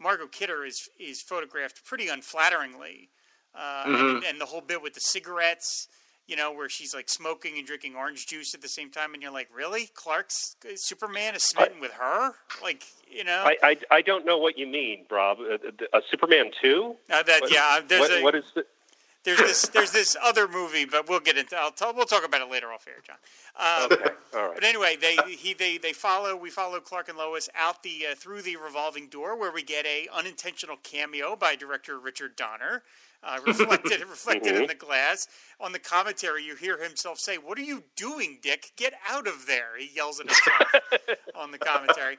[0.00, 3.08] Margot Kidder is is photographed pretty unflatteringly
[3.54, 4.16] uh, mm-hmm.
[4.16, 5.88] and, and, the whole bit with the cigarettes,
[6.26, 9.22] you know, where she's like smoking and drinking orange juice at the same time, and
[9.22, 12.32] you're like, really, Clark's Superman is smitten I, with her?
[12.62, 15.38] Like, you know, I, I, I don't know what you mean, Rob.
[15.40, 16.96] A, a Superman two?
[17.10, 18.64] Uh, that what, yeah, there's what, a, what is the,
[19.24, 21.56] there's this there's this other movie, but we'll get into.
[21.56, 23.16] I'll tell, we'll talk about it later off air, John.
[23.56, 24.54] Um, okay, all right.
[24.54, 28.14] But anyway, they he they they follow we follow Clark and Lois out the uh,
[28.14, 32.82] through the revolving door, where we get a unintentional cameo by director Richard Donner.
[33.24, 34.62] Uh, reflected reflected mm-hmm.
[34.62, 35.28] in the glass.
[35.60, 38.72] On the commentary, you hear himself say, "What are you doing, Dick?
[38.76, 42.18] Get out of there!" He yells at himself on the commentary.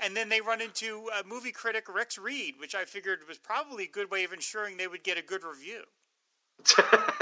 [0.00, 3.84] And then they run into uh, movie critic Rex Reed, which I figured was probably
[3.84, 5.82] a good way of ensuring they would get a good review.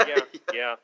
[0.07, 0.19] yeah,
[0.51, 0.75] yeah.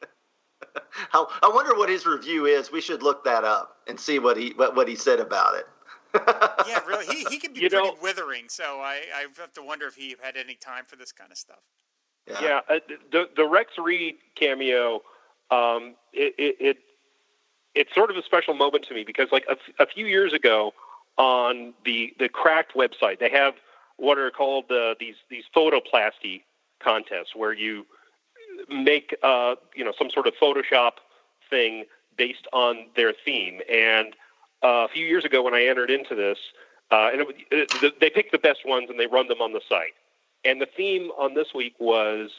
[1.09, 2.71] How, I wonder what his review is.
[2.71, 5.65] We should look that up and see what he what, what he said about it.
[6.67, 8.45] yeah, really, he he can be you pretty know, withering.
[8.49, 11.37] So I I have to wonder if he had any time for this kind of
[11.37, 11.59] stuff.
[12.29, 12.79] Yeah, yeah uh,
[13.11, 15.01] the the Rex Reed cameo,
[15.51, 16.77] um, it, it, it
[17.75, 20.73] it's sort of a special moment to me because like a, a few years ago
[21.17, 23.55] on the the Cracked website, they have
[23.97, 26.43] what are called uh, these these photoplasty
[26.81, 27.85] contests where you
[28.69, 30.93] make uh, you know some sort of Photoshop
[31.49, 31.85] thing
[32.17, 33.61] based on their theme.
[33.71, 34.13] And
[34.63, 36.37] uh, a few years ago, when I entered into this,
[36.91, 39.61] uh, and it, it, they pick the best ones and they run them on the
[39.67, 39.93] site.
[40.45, 42.29] And the theme on this week was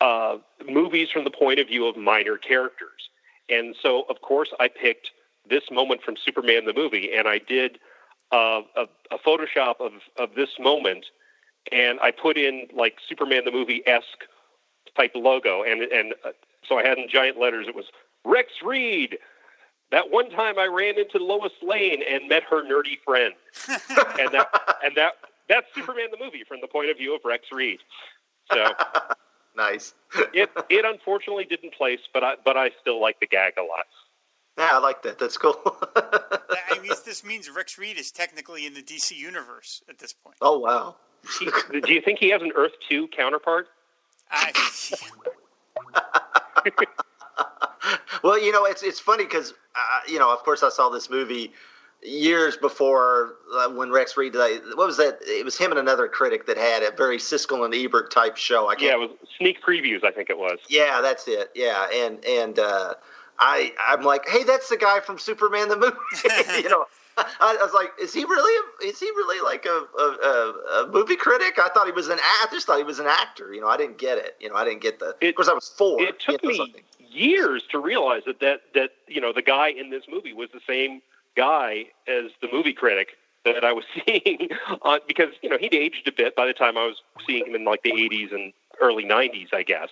[0.00, 0.36] uh,
[0.68, 3.08] movies from the point of view of minor characters.
[3.48, 5.10] And so, of course, I picked
[5.48, 7.78] this moment from Superman the movie, and I did
[8.32, 11.06] uh, a, a Photoshop of, of this moment,
[11.72, 14.24] and I put in like Superman the movie esque
[14.96, 16.30] type logo, and and uh,
[16.66, 17.66] so I had in giant letters.
[17.68, 17.86] It was
[18.24, 19.18] Rex Reed.
[19.90, 23.34] That one time I ran into Lois Lane and met her nerdy friend,
[23.68, 24.48] and that
[24.84, 25.14] and that
[25.48, 27.80] that's Superman the movie from the point of view of Rex Reed.
[28.52, 28.72] So
[29.56, 29.94] nice.
[30.32, 33.86] it it unfortunately didn't place, but I but I still like the gag a lot.
[34.56, 35.18] Yeah, I like that.
[35.18, 35.60] That's cool.
[35.96, 40.36] I mean, this means Rex Reed is technically in the DC universe at this point.
[40.40, 40.96] Oh wow!
[41.40, 41.46] He,
[41.80, 43.66] do you think he has an Earth Two counterpart?
[44.30, 44.52] I,
[48.22, 51.10] well, you know, it's it's funny because uh, you know, of course, I saw this
[51.10, 51.52] movie
[52.04, 54.36] years before uh, when Rex Reed.
[54.36, 55.18] Uh, what was that?
[55.22, 58.68] It was him and another critic that had a very Siskel and Ebert type show.
[58.68, 60.04] I can't, yeah, it was sneak previews.
[60.04, 60.58] I think it was.
[60.68, 61.50] Yeah, that's it.
[61.54, 62.94] Yeah, and and uh,
[63.38, 66.62] I I'm like, hey, that's the guy from Superman the movie.
[66.62, 66.86] you know.
[67.16, 68.68] I, was like, is he really?
[68.84, 71.60] Is he really like a, a, a, movie critic?
[71.62, 72.18] I thought he was an.
[72.20, 73.54] I just thought he was an actor.
[73.54, 74.36] You know, I didn't get it.
[74.40, 75.14] You know, I didn't get the.
[75.20, 76.02] It, of course, I was four.
[76.02, 76.82] It took you know, me something.
[76.98, 80.60] years to realize that that that you know the guy in this movie was the
[80.66, 81.02] same
[81.36, 84.48] guy as the movie critic that I was seeing
[84.82, 87.54] on because you know he'd aged a bit by the time I was seeing him
[87.54, 89.90] in like the 80s and early 90s, I guess,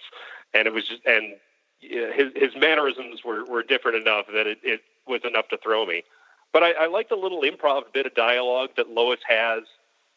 [0.55, 1.35] and it was just and
[1.81, 6.05] his his mannerisms were were different enough that it, it was enough to throw me.
[6.53, 9.63] But I, I like the little improv bit of dialogue that Lois has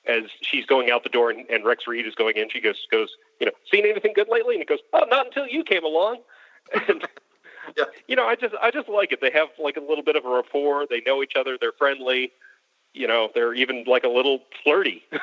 [0.08, 2.50] as she's going out the door and, and Rex Reed is going in.
[2.50, 3.10] She goes, goes,
[3.40, 4.56] you know, seen anything good lately?
[4.56, 6.18] And he goes, oh, not until you came along.
[6.88, 7.08] And,
[7.78, 7.86] yeah.
[8.08, 9.22] you know, I just, I just like it.
[9.22, 10.86] They have like a little bit of a rapport.
[10.90, 11.58] They know each other.
[11.60, 12.32] They're friendly.
[12.94, 15.04] You know, they're even like a little flirty.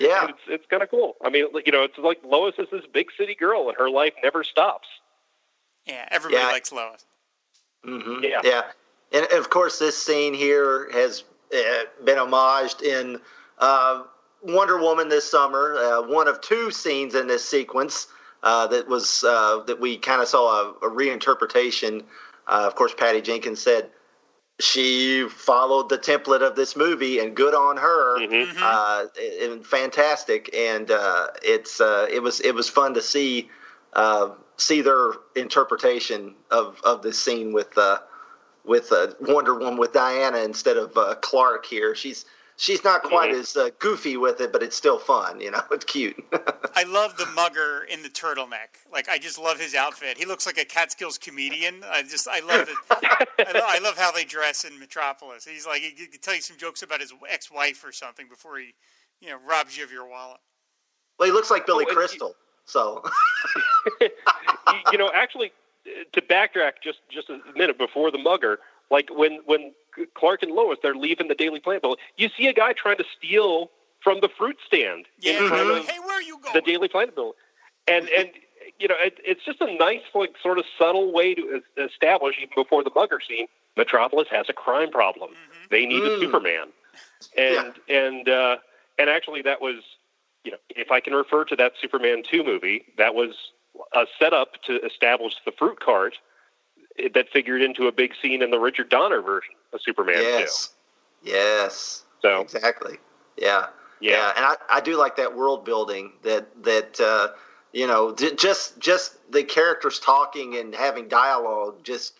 [0.00, 1.14] Yeah, it's it's kind of cool.
[1.24, 4.14] I mean, you know, it's like Lois is this big city girl, and her life
[4.22, 4.88] never stops.
[5.86, 6.50] Yeah, everybody yeah.
[6.50, 7.04] likes Lois.
[7.86, 8.24] Mm-hmm.
[8.24, 8.62] Yeah, yeah,
[9.12, 11.22] and of course, this scene here has
[11.54, 13.20] uh, been homaged in
[13.58, 14.02] uh,
[14.42, 15.76] Wonder Woman this summer.
[15.76, 18.08] Uh, one of two scenes in this sequence
[18.42, 22.02] uh, that was uh, that we kind of saw a, a reinterpretation.
[22.46, 23.90] Uh, of course, Patty Jenkins said
[24.58, 28.62] she followed the template of this movie, and good on her, mm-hmm.
[28.62, 29.06] uh,
[29.42, 30.54] and fantastic.
[30.56, 33.50] And uh, it's uh, it was it was fun to see
[33.92, 37.98] uh, see their interpretation of of this scene with uh,
[38.64, 41.94] with uh, Wonder Woman with Diana instead of Clark here.
[41.94, 42.24] She's
[42.56, 43.40] she's not quite mm-hmm.
[43.40, 45.40] as uh, goofy with it, but it's still fun.
[45.40, 46.16] You know, it's cute.
[46.74, 48.82] I love the mugger in the turtleneck.
[48.92, 50.18] Like, I just love his outfit.
[50.18, 51.82] He looks like a Catskills comedian.
[51.88, 52.76] I just, I love it.
[52.90, 55.44] I, love, I love how they dress in Metropolis.
[55.44, 58.58] He's like, he, he can tell you some jokes about his ex-wife or something before
[58.58, 58.74] he,
[59.20, 60.40] you know, robs you of your wallet.
[61.18, 62.34] Well, he looks like Billy oh, Crystal.
[62.66, 63.02] so,
[64.92, 65.52] you know, actually,
[66.12, 68.58] to backtrack just just a minute before the mugger,
[68.90, 69.72] like when when
[70.14, 73.04] Clark and Lois they're leaving the Daily Planet building, you see a guy trying to
[73.16, 76.54] steal from the fruit stand yeah, in front of hey, where are you going?
[76.54, 77.34] the Daily Planet building,
[77.88, 78.30] and and
[78.78, 82.50] you know it, it's just a nice like sort of subtle way to establish even
[82.54, 83.46] before the mugger scene.
[83.76, 85.30] Metropolis has a crime problem.
[85.30, 85.66] Mm-hmm.
[85.70, 86.16] They need mm.
[86.16, 86.68] a Superman,
[87.36, 87.96] and yeah.
[87.96, 88.56] and uh,
[88.98, 89.76] and actually that was
[90.44, 93.34] you know if I can refer to that Superman two movie, that was
[93.92, 96.14] a setup to establish the fruit cart
[97.14, 100.16] that figured into a big scene in the Richard Donner version of Superman.
[100.18, 100.70] Yes,
[101.22, 102.04] yes.
[102.22, 102.98] So exactly,
[103.36, 103.66] yeah,
[104.00, 104.32] yeah, yeah.
[104.36, 107.28] and I, I do like that world building that that uh,
[107.72, 112.14] you know just just the characters talking and having dialogue just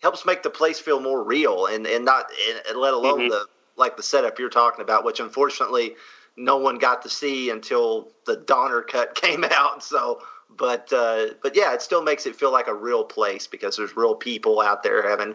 [0.00, 2.26] helps make the place feel more real and and not
[2.68, 3.30] and let alone mm-hmm.
[3.30, 5.94] the like the setup you're talking about, which unfortunately
[6.36, 9.82] no one got to see until the Donner cut came out.
[9.82, 10.20] So
[10.56, 13.96] but uh, but yeah, it still makes it feel like a real place because there's
[13.96, 15.34] real people out there having.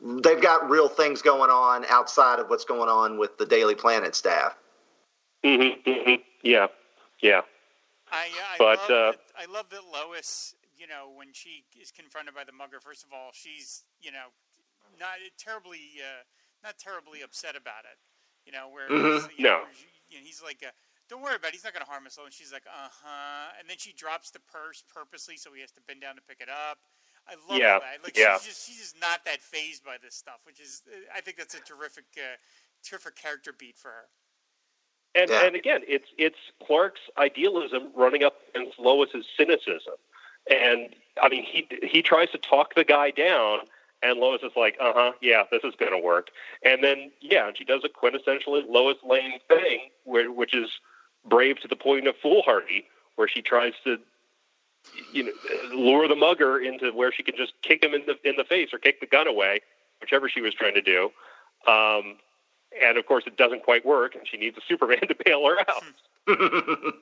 [0.00, 4.14] They've got real things going on outside of what's going on with the Daily Planet
[4.14, 4.56] staff.
[5.44, 6.22] Mm-hmm, mm-hmm.
[6.42, 6.66] Yeah,
[7.20, 7.42] yeah.
[8.10, 10.54] I, I but love uh, that, I love that Lois.
[10.76, 14.32] You know, when she is confronted by the mugger, first of all, she's you know
[14.98, 16.24] not terribly uh,
[16.62, 17.98] not terribly upset about it.
[18.44, 19.26] You know, where mm-hmm.
[19.36, 19.64] you know, no.
[20.08, 20.62] you know, he's like.
[20.62, 20.72] A,
[21.08, 21.54] don't worry about it.
[21.54, 22.16] He's not going to harm us.
[22.18, 22.24] All.
[22.24, 23.52] And she's like, uh huh.
[23.58, 26.40] And then she drops the purse purposely, so he has to bend down to pick
[26.40, 26.78] it up.
[27.26, 27.78] I love yeah.
[27.78, 28.04] that.
[28.04, 28.36] Like yeah.
[28.38, 30.82] she's just she's just not that fazed by this stuff, which is
[31.14, 32.36] I think that's a terrific uh,
[32.84, 34.08] terrific character beat for her.
[35.14, 35.46] And yeah.
[35.46, 39.94] and again, it's it's Clark's idealism running up against Lois's cynicism.
[40.50, 43.60] And I mean, he he tries to talk the guy down,
[44.02, 46.28] and Lois is like, "Uh huh, yeah, this is going to work."
[46.62, 50.68] And then yeah, she does a quintessentially Lois Lane thing, where, which is
[51.28, 53.98] brave to the point of foolhardy, where she tries to
[55.12, 55.32] you know
[55.74, 58.70] lure the mugger into where she can just kick him in the in the face
[58.72, 59.60] or kick the gun away,
[60.00, 61.10] whichever she was trying to do.
[61.66, 62.16] Um,
[62.82, 65.58] and of course, it doesn't quite work, and she needs a Superman to bail her
[65.60, 65.84] out.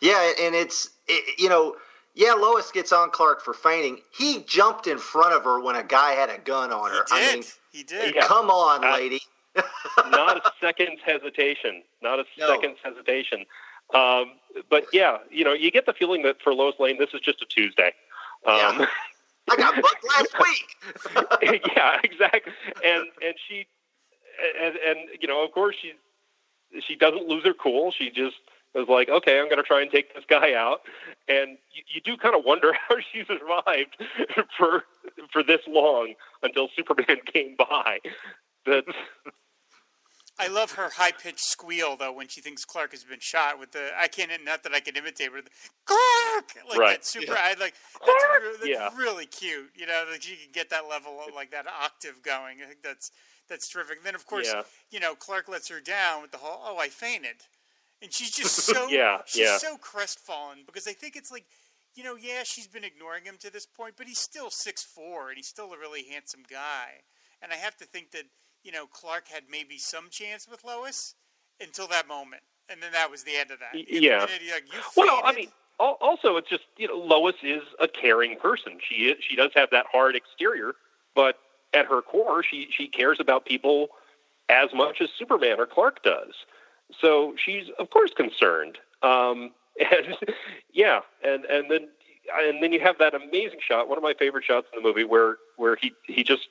[0.00, 1.76] yeah, and it's it, you know.
[2.16, 3.98] Yeah, Lois gets on Clark for fainting.
[4.16, 7.04] He jumped in front of her when a guy had a gun on her.
[7.08, 7.32] He did.
[7.32, 8.16] I mean, he did.
[8.20, 9.20] Come on, lady
[10.10, 11.82] not a second's hesitation.
[12.02, 12.48] Not a no.
[12.48, 13.44] second's hesitation.
[13.92, 14.32] Um,
[14.70, 17.42] but yeah, you know, you get the feeling that for Lois Lane, this is just
[17.42, 17.92] a Tuesday.
[18.46, 18.86] Um, yeah.
[19.50, 20.34] I got booked last
[21.42, 21.62] week.
[21.76, 22.52] yeah, exactly.
[22.84, 23.66] And and she
[24.60, 25.92] and and you know, of course, she
[26.80, 27.92] she doesn't lose her cool.
[27.92, 28.36] She just
[28.74, 30.80] is like, okay, I'm going to try and take this guy out.
[31.28, 33.96] And you, you do kind of wonder how she survived
[34.56, 34.84] for
[35.32, 37.98] for this long until Superman came by.
[38.66, 38.84] That
[40.38, 43.72] I love her high pitched squeal though when she thinks Clark has been shot with
[43.72, 45.50] the I can't not that I can imitate but the,
[45.84, 46.96] Clark like right.
[46.96, 47.38] that super yeah.
[47.38, 47.74] I like
[48.06, 48.24] that's,
[48.58, 48.90] that's yeah.
[48.96, 52.58] really cute you know like she can get that level of, like that octave going
[52.62, 53.10] I think that's
[53.48, 54.62] that's terrific and then of course yeah.
[54.90, 57.36] you know Clark lets her down with the whole oh I fainted
[58.02, 59.58] and she's just so yeah she's yeah.
[59.58, 61.44] so crestfallen because I think it's like
[61.94, 65.28] you know yeah she's been ignoring him to this point but he's still six four
[65.28, 67.04] and he's still a really handsome guy
[67.40, 68.24] and I have to think that
[68.64, 71.14] you know, Clark had maybe some chance with Lois
[71.60, 73.74] until that moment, and then that was the end of that.
[73.74, 74.20] Yeah.
[74.20, 74.64] Minute, like,
[74.96, 75.48] well, no, I mean,
[75.78, 78.78] also it's just you know, Lois is a caring person.
[78.88, 80.72] She is, she does have that hard exterior,
[81.14, 81.36] but
[81.74, 83.88] at her core, she she cares about people
[84.48, 86.34] as much as Superman or Clark does.
[87.00, 88.78] So she's of course concerned.
[89.02, 89.52] Um,
[89.92, 90.16] and
[90.72, 91.88] yeah, and and then
[92.32, 95.04] and then you have that amazing shot, one of my favorite shots in the movie,
[95.04, 96.48] where where he he just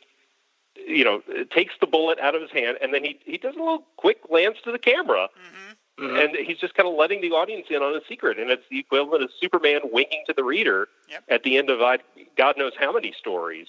[0.75, 3.59] you know takes the bullet out of his hand, and then he he does a
[3.59, 5.29] little quick glance to the camera.
[5.29, 5.73] Mm-hmm.
[5.99, 6.15] Mm-hmm.
[6.15, 8.79] And he's just kind of letting the audience in on a secret, and it's the
[8.79, 11.23] equivalent of Superman winking to the reader yep.
[11.29, 11.99] at the end of I,
[12.36, 13.67] God knows how many stories,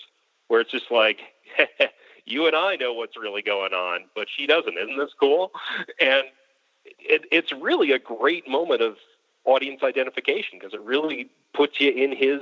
[0.48, 1.20] where it's just like,
[2.24, 4.74] you and I know what's really going on, but she doesn't.
[4.78, 5.52] Isn't this cool?
[6.00, 6.24] And
[6.84, 8.96] it, it's really a great moment of
[9.44, 12.40] audience identification because it really puts you in his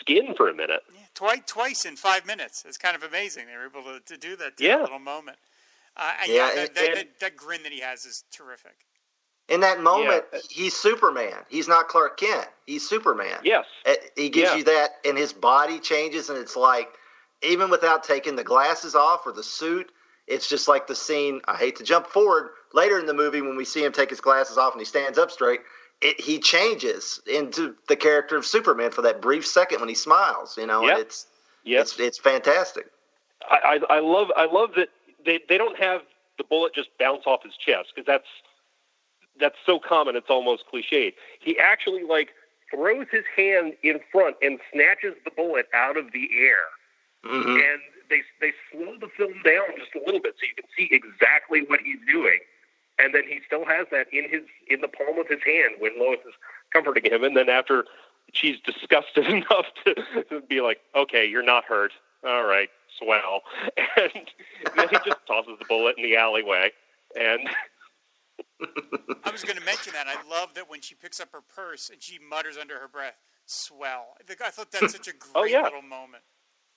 [0.00, 0.82] skin for a minute.
[0.92, 2.64] Yeah, twice, twice in five minutes.
[2.66, 3.44] It's kind of amazing.
[3.46, 4.80] They were able to, to do that, yeah.
[4.80, 5.36] little moment.
[5.96, 8.74] Uh, and yeah, yeah and, that, that, that, grin that he has is terrific.
[9.48, 10.38] In that moment, yeah.
[10.48, 11.34] he's Superman.
[11.48, 12.46] He's not Clark Kent.
[12.66, 13.38] He's Superman.
[13.42, 13.66] Yes.
[14.16, 14.56] He gives yeah.
[14.56, 16.88] you that, and his body changes, and it's like,
[17.42, 19.90] even without taking the glasses off or the suit,
[20.26, 21.40] it's just like the scene.
[21.46, 24.20] I hate to jump forward later in the movie when we see him take his
[24.20, 25.60] glasses off and he stands up straight
[26.00, 30.56] it, he changes into the character of Superman for that brief second when he smiles.
[30.56, 30.92] You know, yep.
[30.92, 31.26] and it's
[31.64, 31.82] yep.
[31.82, 32.86] it's it's fantastic.
[33.48, 34.88] I, I, I love I love that
[35.24, 36.02] they they don't have
[36.38, 38.28] the bullet just bounce off his chest because that's
[39.38, 41.14] that's so common it's almost cliched.
[41.40, 42.30] He actually like
[42.70, 47.50] throws his hand in front and snatches the bullet out of the air, mm-hmm.
[47.50, 50.88] and they they slow the film down just a little bit so you can see
[50.94, 52.38] exactly what he's doing
[53.02, 55.98] and then he still has that in his in the palm of his hand when
[55.98, 56.34] Lois is
[56.72, 57.84] comforting him, and then after
[58.32, 59.94] she's disgusted enough to,
[60.30, 61.92] to be like, "Okay, you're not hurt.
[62.24, 63.42] All right, swell,"
[63.96, 64.12] and
[64.76, 66.70] then he just tosses the bullet in the alleyway,
[67.18, 67.48] and.
[69.24, 70.06] I was going to mention that.
[70.06, 73.16] I love that when she picks up her purse and she mutters under her breath,
[73.46, 75.62] "Swell." I, think, I thought that's such a oh, great oh, yeah.
[75.62, 76.22] little moment.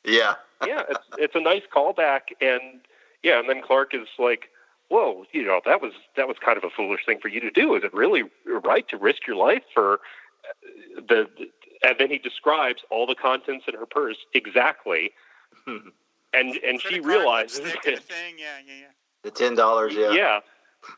[0.05, 2.81] Yeah, yeah, it's it's a nice callback, and
[3.23, 4.49] yeah, and then Clark is like,
[4.93, 7.49] whoa, you know, that was that was kind of a foolish thing for you to
[7.49, 7.75] do.
[7.75, 11.27] Is it really right to risk your life for uh, the?
[11.85, 15.11] And then he describes all the contents in her purse exactly,
[15.67, 15.83] and
[16.33, 18.03] and she realizes it.
[18.03, 18.35] Thing.
[18.37, 18.85] Yeah, yeah, yeah.
[19.23, 20.39] The ten dollars, yeah, yeah,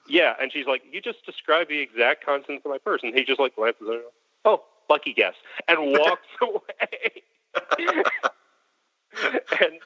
[0.07, 0.33] yeah.
[0.41, 3.39] And she's like, "You just described the exact contents of my purse," and he just
[3.39, 4.01] like glances at her.
[4.43, 5.35] Oh, lucky guess,
[5.69, 7.23] and walks away.
[9.61, 9.79] and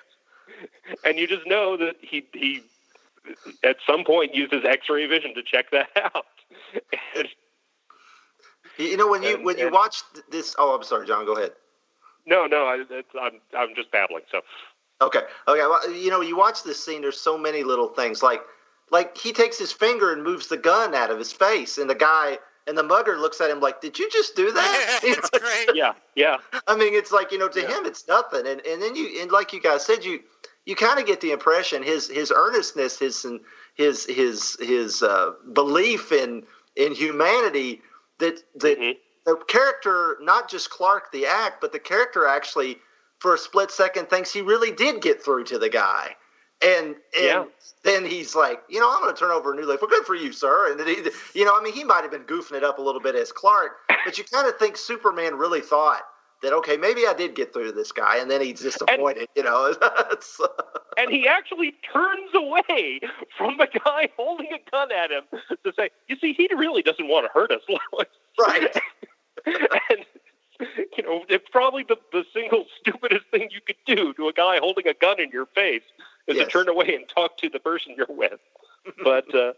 [1.06, 2.64] and you just know that he he
[3.64, 6.26] at some point uses X-ray vision to check that out.
[7.16, 7.28] and,
[8.78, 10.02] you know when you and, when you watch
[10.32, 10.56] this.
[10.58, 11.26] Oh, I'm sorry, John.
[11.26, 11.52] Go ahead.
[12.26, 12.84] No, no, I,
[13.20, 14.24] I'm I'm just babbling.
[14.32, 14.42] So.
[15.02, 15.22] Okay.
[15.48, 15.62] Okay.
[15.62, 17.02] Well, you know, you watch this scene.
[17.02, 18.42] There's so many little things like
[18.92, 21.96] like he takes his finger and moves the gun out of his face, and the
[21.96, 25.76] guy and the mugger looks at him like, "Did you just do that?" it's great.
[25.76, 26.38] Yeah, yeah.
[26.68, 27.68] I mean, it's like you know, to yeah.
[27.68, 30.22] him, it's nothing, and and then you and like you guys said, you
[30.70, 33.26] you kind of get the impression his his earnestness, his
[33.74, 36.44] his his his uh, belief in
[36.76, 37.82] in humanity
[38.20, 39.00] that that mm-hmm.
[39.26, 42.78] the character, not just Clark the act, but the character actually
[43.18, 46.16] for a split second thinks he really did get through to the guy.
[46.62, 47.46] And and yeah.
[47.84, 49.82] then he's like, you know, I'm going to turn over a new leaf.
[49.82, 50.70] Well, good for you, sir.
[50.70, 50.98] And then he,
[51.34, 53.32] you know, I mean, he might have been goofing it up a little bit as
[53.32, 53.72] Clark,
[54.06, 56.04] but you kind of think Superman really thought
[56.42, 59.28] that okay, maybe I did get through to this guy, and then he's disappointed, and,
[59.36, 59.74] you know.
[60.98, 63.02] and he actually turns away
[63.38, 65.24] from the guy holding a gun at him
[65.64, 67.62] to say, "You see, he really doesn't want to hurt us,
[68.40, 68.76] Right.
[69.46, 70.06] and
[70.98, 74.60] you know, it's probably the the single stupidest thing you could do to a guy
[74.60, 75.84] holding a gun in your face
[76.28, 76.46] is yes.
[76.46, 78.40] to turn away and talk to the person you're with.
[79.04, 79.54] But uh,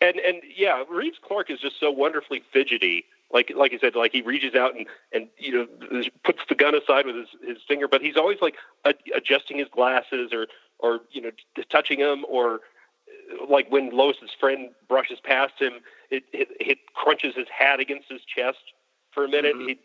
[0.00, 4.12] and and yeah, Reeves Clark is just so wonderfully fidgety like like you said, like
[4.12, 7.88] he reaches out and and you know puts the gun aside with his his finger,
[7.88, 8.56] but he's always like
[9.14, 10.46] adjusting his glasses or
[10.78, 11.30] or you know
[11.70, 12.60] touching them or
[13.48, 15.74] like when Lois's friend brushes past him,
[16.10, 18.72] it it, it crunches his hat against his chest
[19.12, 19.54] for a minute.
[19.56, 19.68] Mm-hmm.
[19.68, 19.78] He,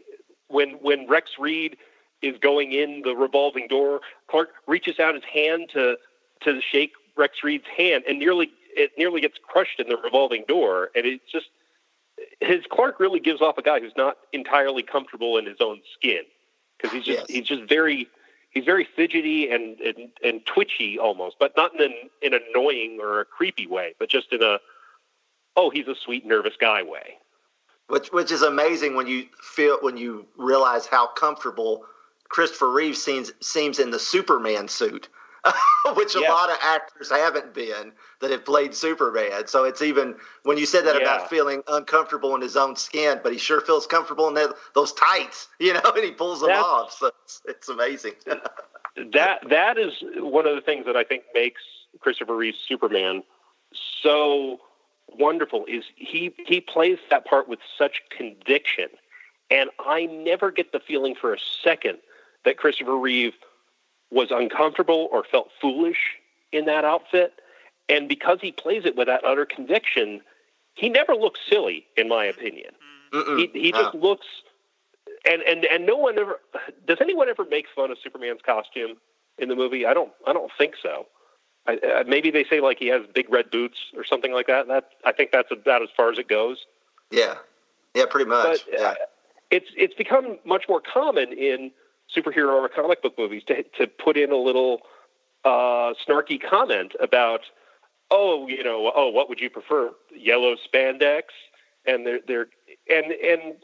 [0.48, 1.78] when when Rex Reed
[2.22, 5.98] is going in the revolving door, Clark reaches out his hand to
[6.42, 10.92] to shake Rex Reed's hand and nearly it nearly gets crushed in the revolving door,
[10.96, 11.48] and it's just
[12.42, 16.24] his Clark really gives off a guy who's not entirely comfortable in his own skin
[16.78, 17.30] because he's just yes.
[17.30, 18.08] he's just very
[18.52, 23.00] he's very fidgety and, and and twitchy almost, but not in an, in an annoying
[23.02, 24.60] or a creepy way, but just in a
[25.56, 27.18] oh he's a sweet nervous guy way.
[27.88, 31.86] Which which is amazing when you feel when you realize how comfortable
[32.30, 35.10] Christopher Reeve seems seems in the Superman suit.
[35.96, 39.48] which a lot of actors haven't been that have played Superman.
[39.48, 41.02] So it's even when you said that yeah.
[41.02, 44.94] about feeling uncomfortable in his own skin, but he sure feels comfortable in that, those
[44.94, 46.92] tights, you know, and he pulls them That's, off.
[46.92, 48.14] So it's, it's amazing.
[49.14, 51.62] that that is one of the things that I think makes
[52.00, 53.24] Christopher Reeve's Superman
[54.02, 54.60] so
[55.08, 58.90] wonderful is he he plays that part with such conviction,
[59.50, 62.00] and I never get the feeling for a second
[62.46, 63.34] that Christopher Reeve
[64.12, 66.18] was uncomfortable or felt foolish
[66.52, 67.34] in that outfit.
[67.88, 70.22] And because he plays it with that utter conviction,
[70.76, 72.72] he never looks silly, in my opinion.
[73.12, 73.40] Mm-mm.
[73.40, 74.28] He he just looks
[75.30, 76.40] and and and no one ever
[76.86, 78.98] does anyone ever make fun of Superman's costume
[79.38, 79.86] in the movie?
[79.86, 81.08] I don't I don't think so.
[81.68, 84.68] I, uh, maybe they say like he has big red boots or something like that.
[84.68, 86.66] That I think that's about as far as it goes.
[87.12, 87.36] Yeah,
[87.96, 88.66] yeah, pretty much.
[88.70, 88.88] But, yeah.
[88.88, 88.96] Uh,
[89.52, 91.72] it's it's become much more common in
[92.16, 94.82] superhero or comic book movies to to put in a little
[95.46, 97.42] uh, snarky comment about,
[98.12, 101.24] oh, you know, oh, what would you prefer, yellow spandex?
[101.86, 102.48] And they're they're
[102.90, 103.56] and and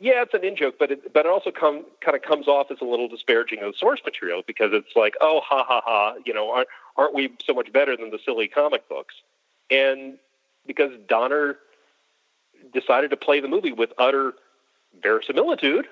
[0.00, 2.70] yeah, it's an in joke, but it but it also come kind of comes off
[2.70, 6.14] as a little disparaging of the source material because it's like, oh, ha ha ha,
[6.24, 9.14] you know, aren't aren't we so much better than the silly comic books?
[9.70, 10.18] And
[10.66, 11.56] because Donner
[12.72, 14.34] decided to play the movie with utter
[15.02, 15.86] verisimilitude,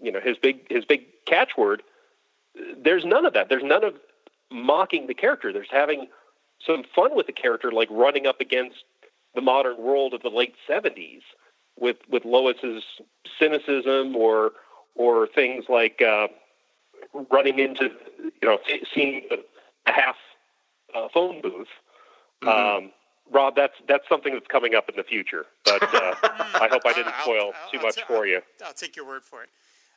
[0.00, 1.82] you know, his big his big catchword.
[2.76, 3.48] There's none of that.
[3.48, 3.94] There's none of
[4.50, 5.52] mocking the character.
[5.52, 6.08] There's having
[6.66, 8.84] some fun with the character, like running up against
[9.34, 11.20] the modern world of the late '70s
[11.78, 12.82] with with Lois's
[13.38, 14.52] cynicism, or
[14.94, 16.28] or things like uh,
[17.30, 18.58] running into you know
[18.94, 19.22] seeing
[19.86, 20.16] a half
[20.94, 21.68] uh, phone booth.
[22.42, 22.48] Mm-hmm.
[22.48, 22.92] Um,
[23.30, 26.92] Rob, that's that's something that's coming up in the future, but uh, I hope I
[26.94, 28.40] didn't spoil I'll, I'll, too much I'll, for you.
[28.64, 29.50] I'll take your word for it.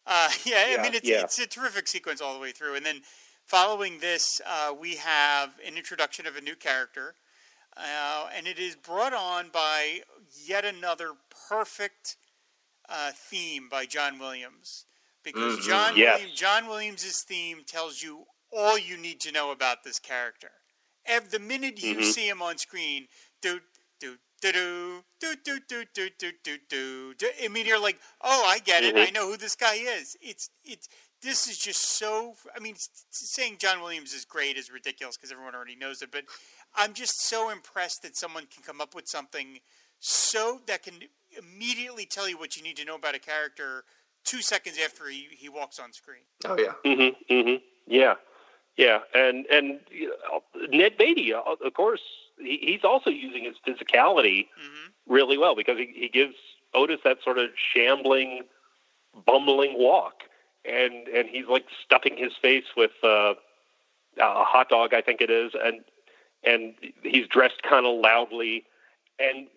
[0.06, 1.22] Uh, yeah, yeah, I mean it's yeah.
[1.22, 3.02] it's a terrific sequence all the way through, and then
[3.46, 7.16] following this, uh, we have an introduction of a new character,
[7.78, 10.02] uh, and it is brought on by
[10.46, 11.12] yet another
[11.50, 12.18] perfect
[12.90, 14.86] uh, theme by John Williams,
[15.24, 15.70] because mm-hmm.
[15.70, 16.20] John yes.
[16.20, 20.52] Williams, John Williams's theme tells you all you need to know about this character.
[21.06, 22.04] Every, the minute you mm-hmm.
[22.04, 23.08] see him on screen,
[23.42, 23.60] do
[24.00, 27.28] do do do do do do do do do do.
[27.44, 28.96] I mean, you're like, oh, I get it.
[28.96, 29.08] Mm-hmm.
[29.08, 30.18] I know who this guy is.
[30.22, 30.90] It's it's.
[31.22, 32.34] This is just so.
[32.56, 32.76] I mean,
[33.12, 36.12] saying John Williams is great is ridiculous because everyone already knows it.
[36.12, 36.24] But
[36.76, 39.60] I'm just so impressed that someone can come up with something
[40.00, 40.96] so that can
[41.38, 43.84] immediately tell you what you need to know about a character
[44.24, 46.24] two seconds after he, he walks on screen.
[46.46, 46.74] Oh yeah.
[46.84, 47.34] Mm-hmm.
[47.34, 47.64] Mm-hmm.
[47.86, 48.16] Yeah.
[48.78, 52.02] Yeah, and and you know, Ned Beatty, uh, of course,
[52.44, 55.14] he, he's also using his physicality mm-hmm.
[55.14, 56.36] really well because he, he gives
[56.74, 58.44] Otis that sort of shambling,
[59.26, 60.24] bumbling walk,
[60.66, 63.34] and and he's like stuffing his face with uh,
[64.18, 65.82] a hot dog, I think it is, and
[66.44, 66.74] and
[67.04, 68.66] he's dressed kind of loudly,
[69.20, 69.48] and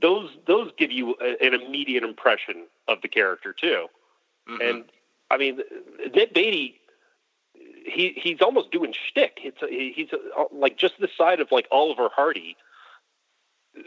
[0.00, 3.86] those those give you a, an immediate impression of the character too,
[4.48, 4.60] mm-hmm.
[4.60, 4.84] and
[5.30, 5.60] I mean
[6.14, 6.80] Ned Beatty
[7.84, 9.38] he he's almost doing shtick.
[9.42, 12.56] It's a, he's a, like just the side of like Oliver Hardy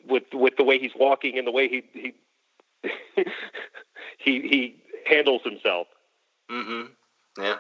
[0.08, 2.14] with with the way he's walking and the way he he
[4.18, 5.88] he, he handles himself.
[6.50, 6.92] Mm-hmm.
[7.42, 7.58] Yeah.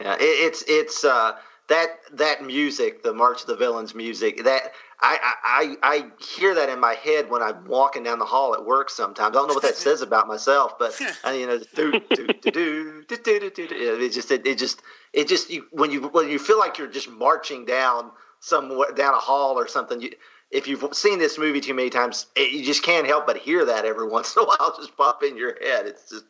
[0.00, 0.14] Yeah.
[0.14, 1.32] It, it's it's uh
[1.68, 4.72] that that music, the March of the Villains music, that
[5.02, 8.64] I, I I hear that in my head when I'm walking down the hall at
[8.64, 8.90] work.
[8.90, 13.04] Sometimes I don't know what that says about myself, but you know, do do do
[13.08, 13.98] do do do do.
[14.00, 14.82] It just it, it just
[15.12, 19.14] it just you, when you when you feel like you're just marching down somewhere down
[19.14, 20.02] a hall or something.
[20.02, 20.12] You,
[20.50, 23.64] if you've seen this movie too many times, it, you just can't help but hear
[23.64, 25.86] that every once in a while just pop in your head.
[25.86, 26.24] It's just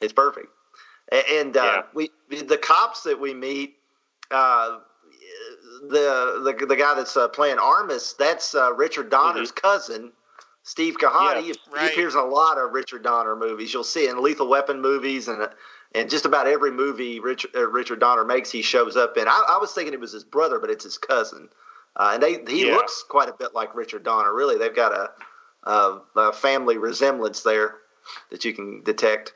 [0.00, 0.48] it's perfect.
[1.30, 1.82] And uh, yeah.
[1.94, 2.10] we
[2.42, 3.76] the cops that we meet.
[4.32, 4.78] Uh,
[5.88, 9.66] the the, the guy that's uh, playing Armus, that's uh, Richard Donner's mm-hmm.
[9.66, 10.12] cousin,
[10.62, 11.36] Steve Kahana.
[11.36, 11.82] Yeah, he, right.
[11.82, 13.72] he, appears in a lot of Richard Donner movies.
[13.72, 15.48] You'll see in Lethal Weapon movies and
[15.94, 19.28] and just about every movie Richard uh, Richard Donner makes, he shows up in.
[19.28, 21.48] I, I, was thinking it was his brother, but it's his cousin.
[21.96, 22.74] Uh, and they he yeah.
[22.74, 24.34] looks quite a bit like Richard Donner.
[24.34, 27.76] Really, they've got a, a, a family resemblance there
[28.30, 29.32] that you can detect.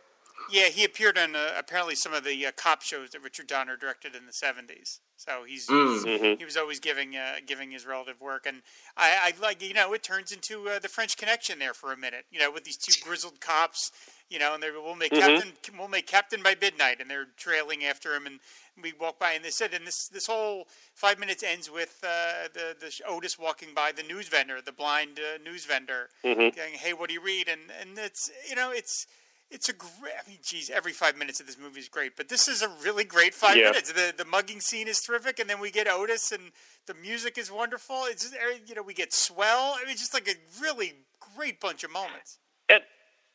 [0.51, 3.77] Yeah, he appeared on uh, apparently some of the uh, cop shows that Richard Donner
[3.77, 5.01] directed in the '70s.
[5.17, 6.03] So he's, mm.
[6.03, 6.39] mm-hmm.
[6.39, 8.63] he was always giving uh, giving his relative work, and
[8.97, 11.97] I, I like you know it turns into uh, the French Connection there for a
[11.97, 12.25] minute.
[12.31, 13.93] You know, with these two grizzled cops,
[14.31, 15.21] you know, and they will make mm-hmm.
[15.21, 18.41] Captain we'll make Captain by midnight, and they're trailing after him, and
[18.83, 22.49] we walk by, and they said, and this this whole five minutes ends with uh,
[22.55, 26.57] the the Otis walking by the news vendor, the blind uh, news vendor, mm-hmm.
[26.57, 29.07] going, "Hey, what do you read?" And and it's you know it's
[29.51, 30.15] it's a great.
[30.25, 32.69] I mean, geez, every five minutes of this movie is great, but this is a
[32.85, 33.71] really great five yeah.
[33.71, 33.93] minutes.
[33.93, 36.53] The the mugging scene is terrific, and then we get Otis, and
[36.87, 38.05] the music is wonderful.
[38.05, 39.77] It's just, er, you know we get swell.
[39.81, 40.95] I mean, just like a really
[41.37, 42.39] great bunch of moments.
[42.69, 42.83] And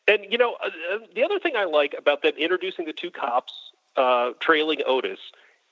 [0.07, 3.11] and you know uh, uh, the other thing I like about them introducing the two
[3.11, 3.53] cops
[3.97, 5.19] uh, trailing Otis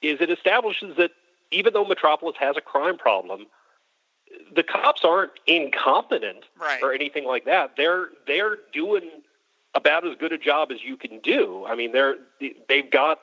[0.02, 1.12] is it establishes that
[1.52, 3.46] even though Metropolis has a crime problem,
[4.56, 6.82] the cops aren't incompetent right.
[6.82, 7.76] or anything like that.
[7.78, 9.10] They're they're doing
[9.76, 11.66] about as good a job as you can do.
[11.68, 12.16] I mean, they're
[12.68, 13.20] they've got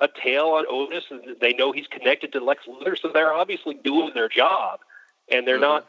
[0.00, 3.74] a tail on Otis, and they know he's connected to Lex Luthor, so they're obviously
[3.74, 4.80] doing their job,
[5.30, 5.62] and they're mm-hmm.
[5.62, 5.88] not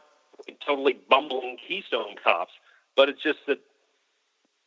[0.66, 2.52] totally bumbling Keystone cops.
[2.94, 3.58] But it's just that,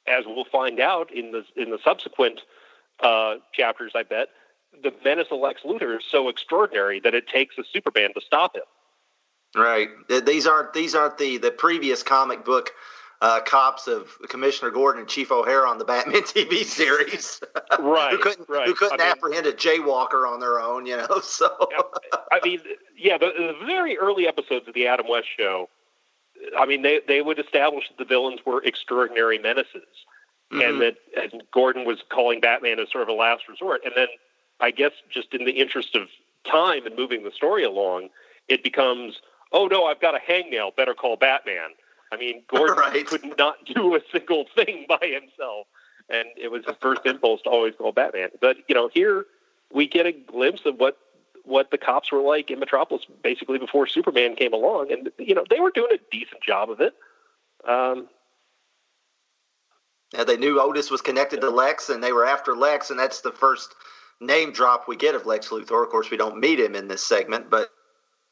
[0.08, 2.42] as we'll find out in the in the subsequent
[3.00, 4.30] uh, chapters, I bet
[4.84, 8.56] the menace of Lex Luthor is so extraordinary that it takes a Superman to stop
[8.56, 8.64] him.
[9.56, 9.90] Right.
[10.26, 12.72] These aren't these aren't the the previous comic book
[13.22, 17.42] uh, cops of Commissioner Gordon and Chief O'Hara on the Batman TV series,
[17.80, 18.12] right?
[18.12, 18.68] who couldn't right.
[18.68, 21.08] who couldn't I mean, apprehend a jaywalker on their own, you know.
[21.22, 21.50] So
[22.32, 22.62] I mean,
[22.98, 25.70] yeah, the, the, very early episodes of the Adam West show,
[26.58, 29.84] I mean, they they would establish that the villains were extraordinary menaces,
[30.52, 30.62] mm-hmm.
[30.62, 34.08] and that and Gordon was calling Batman as sort of a last resort, and then
[34.62, 36.08] I guess just in the interest of
[36.46, 38.10] time and moving the story along,
[38.48, 39.20] it becomes,
[39.52, 41.72] oh no, I've got a hangnail, better call Batman
[42.12, 43.06] I mean, Gordon right.
[43.06, 45.68] could not do a single thing by himself,
[46.10, 48.30] and it was his first impulse to always call Batman.
[48.42, 49.26] But you know, here
[49.72, 50.98] we get a glimpse of what
[51.44, 55.44] what the cops were like in Metropolis, basically before Superman came along, and you know
[55.50, 56.94] they were doing a decent job of it.
[57.68, 58.08] Um,
[60.14, 63.22] yeah, they knew Otis was connected to Lex, and they were after Lex, and that's
[63.22, 63.76] the first
[64.20, 65.84] name drop we get of Lex Luthor.
[65.84, 67.70] Of course, we don't meet him in this segment, but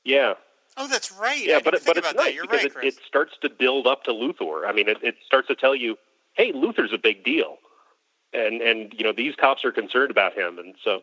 [0.03, 0.33] yeah,
[0.77, 1.43] Oh, that's right.
[1.43, 4.67] Yeah, but, but it's nice because right, it, it, starts to build up to Luthor.
[4.67, 5.97] I mean, it, it starts to tell you,
[6.33, 7.57] hey, Luthor's a big deal,
[8.31, 11.01] and and you know these cops are concerned about him, and so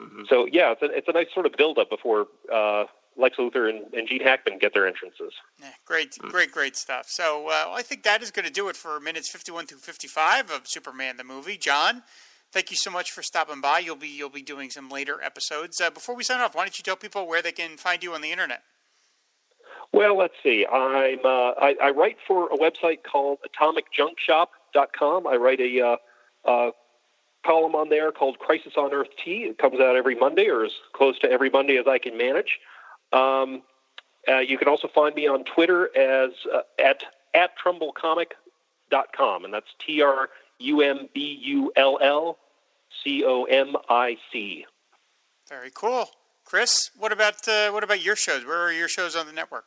[0.00, 0.22] mm-hmm.
[0.28, 2.84] so yeah, it's a, it's a nice sort of build up before uh,
[3.16, 5.32] Lex Luthor and, and Gene Hackman get their entrances.
[5.58, 6.28] Yeah, great, mm-hmm.
[6.28, 7.06] great, great stuff.
[7.08, 10.50] So uh, I think that is going to do it for minutes fifty-one through fifty-five
[10.50, 11.56] of Superman the movie.
[11.56, 12.02] John,
[12.52, 13.78] thank you so much for stopping by.
[13.78, 15.80] You'll be you'll be doing some later episodes.
[15.80, 18.12] Uh, before we sign off, why don't you tell people where they can find you
[18.14, 18.62] on the internet?
[19.92, 20.66] Well, let's see.
[20.66, 25.26] I'm uh, I, I, write for a website called AtomicJunkShop.com.
[25.26, 25.96] I write a uh,
[26.48, 26.70] uh,
[27.44, 29.44] column on there called Crisis on Earth T.
[29.44, 32.58] It comes out every Monday, or as close to every Monday as I can manage.
[33.12, 33.62] Um,
[34.28, 37.02] uh, you can also find me on Twitter as uh, at
[37.34, 40.28] at TrumbullComic.com, and that's T R
[40.58, 42.38] U M B U L L
[43.02, 44.66] C O M I C.
[45.48, 46.08] Very cool,
[46.44, 46.90] Chris.
[46.96, 48.44] What about uh, what about your shows?
[48.44, 49.64] Where are your shows on the network?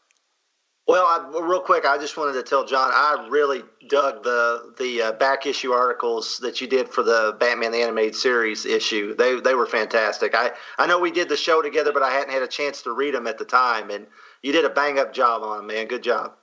[0.88, 5.02] Well, I, real quick, I just wanted to tell John I really dug the the
[5.02, 9.16] uh, back issue articles that you did for the Batman the Animated Series issue.
[9.16, 10.36] They they were fantastic.
[10.36, 12.92] I I know we did the show together, but I hadn't had a chance to
[12.92, 14.08] read them at the time, and
[14.42, 15.88] you did a bang up job on them, man.
[15.88, 16.34] Good job.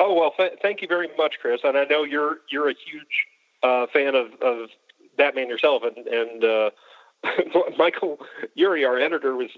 [0.00, 1.60] Oh well, th- thank you very much, Chris.
[1.62, 3.26] And I know you're you're a huge
[3.62, 4.68] uh, fan of, of
[5.16, 6.70] Batman yourself, and and uh,
[7.78, 8.18] Michael
[8.56, 9.50] Eury, our editor, was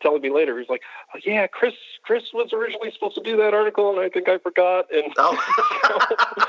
[0.00, 0.58] telling me later.
[0.58, 0.82] He's like,
[1.14, 4.38] oh, "Yeah, Chris, Chris was originally supposed to do that article, and I think I
[4.38, 5.36] forgot." And oh.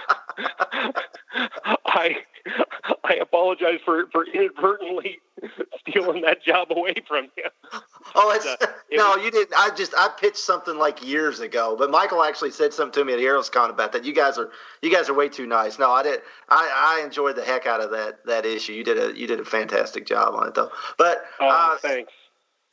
[1.85, 2.17] I
[3.03, 5.19] I apologize for for inadvertently
[5.79, 7.43] stealing that job away from you.
[8.15, 8.55] Oh, it's, uh,
[8.89, 9.53] it no, was, you didn't.
[9.57, 13.13] I just I pitched something like years ago, but Michael actually said something to me
[13.13, 14.03] at HeroesCon about that.
[14.03, 15.79] You guys are you guys are way too nice.
[15.79, 16.21] No, I did.
[16.49, 18.73] I, I enjoyed the heck out of that that issue.
[18.73, 20.71] You did a you did a fantastic job on it though.
[20.97, 22.11] But oh, uh, thanks.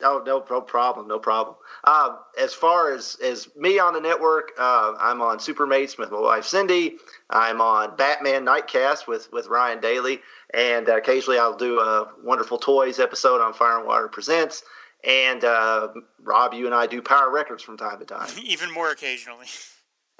[0.03, 1.55] Oh no, no problem, no problem.
[1.83, 6.19] Uh, as far as as me on the network, uh, I'm on Supermates with my
[6.19, 6.97] wife Cindy.
[7.29, 10.21] I'm on Batman Nightcast with with Ryan Daly,
[10.53, 14.63] and uh, occasionally I'll do a Wonderful Toys episode on Fire and Water Presents.
[15.03, 15.89] And uh,
[16.21, 18.29] Rob, you and I do Power Records from time to time.
[18.43, 19.47] even more occasionally.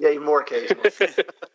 [0.00, 0.90] Yeah, even more occasionally.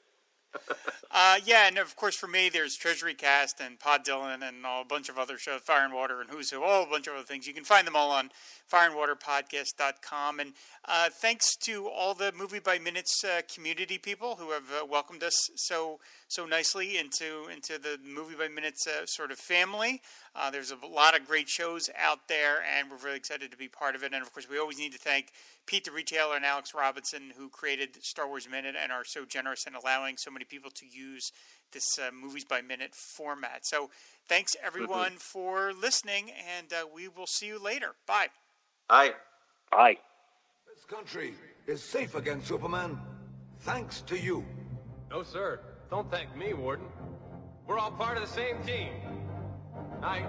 [1.10, 4.84] Uh, yeah, and of course for me, there's Treasury Cast and Pod Dylan and a
[4.88, 7.24] bunch of other shows, Fire and Water and Who's Who, all a bunch of other
[7.24, 7.48] things.
[7.48, 8.30] You can find them all on
[8.72, 10.40] fireandwaterpodcast.com.
[10.40, 10.54] And
[10.86, 15.24] uh, thanks to all the Movie by Minutes uh, community people who have uh, welcomed
[15.24, 20.02] us so so nicely into into the Movie by Minutes uh, sort of family.
[20.36, 23.68] Uh, there's a lot of great shows out there, and we're really excited to be
[23.68, 24.14] part of it.
[24.14, 25.32] And of course, we always need to thank
[25.66, 29.66] Pete the retailer and Alex Robinson, who created Star Wars Minute and are so generous
[29.66, 31.32] in allowing so many people to use
[31.72, 33.66] this uh, movies by minute format.
[33.66, 33.90] So
[34.28, 35.18] thanks everyone mm-hmm.
[35.18, 37.92] for listening, and uh, we will see you later.
[38.06, 38.28] Bye.
[38.88, 39.14] Bye.
[39.72, 39.98] Bye.
[40.74, 41.34] This country
[41.66, 42.98] is safe against Superman,
[43.62, 44.46] thanks to you.
[45.10, 45.60] No, sir.
[45.90, 46.86] Don't thank me, Warden.
[47.66, 48.90] We're all part of the same team.
[50.02, 50.26] Night.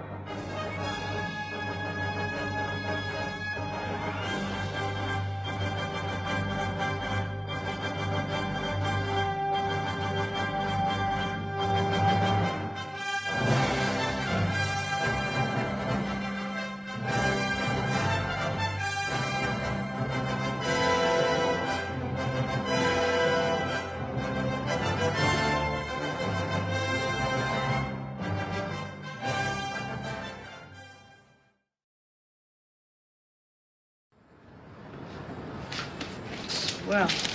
[36.99, 37.28] Well,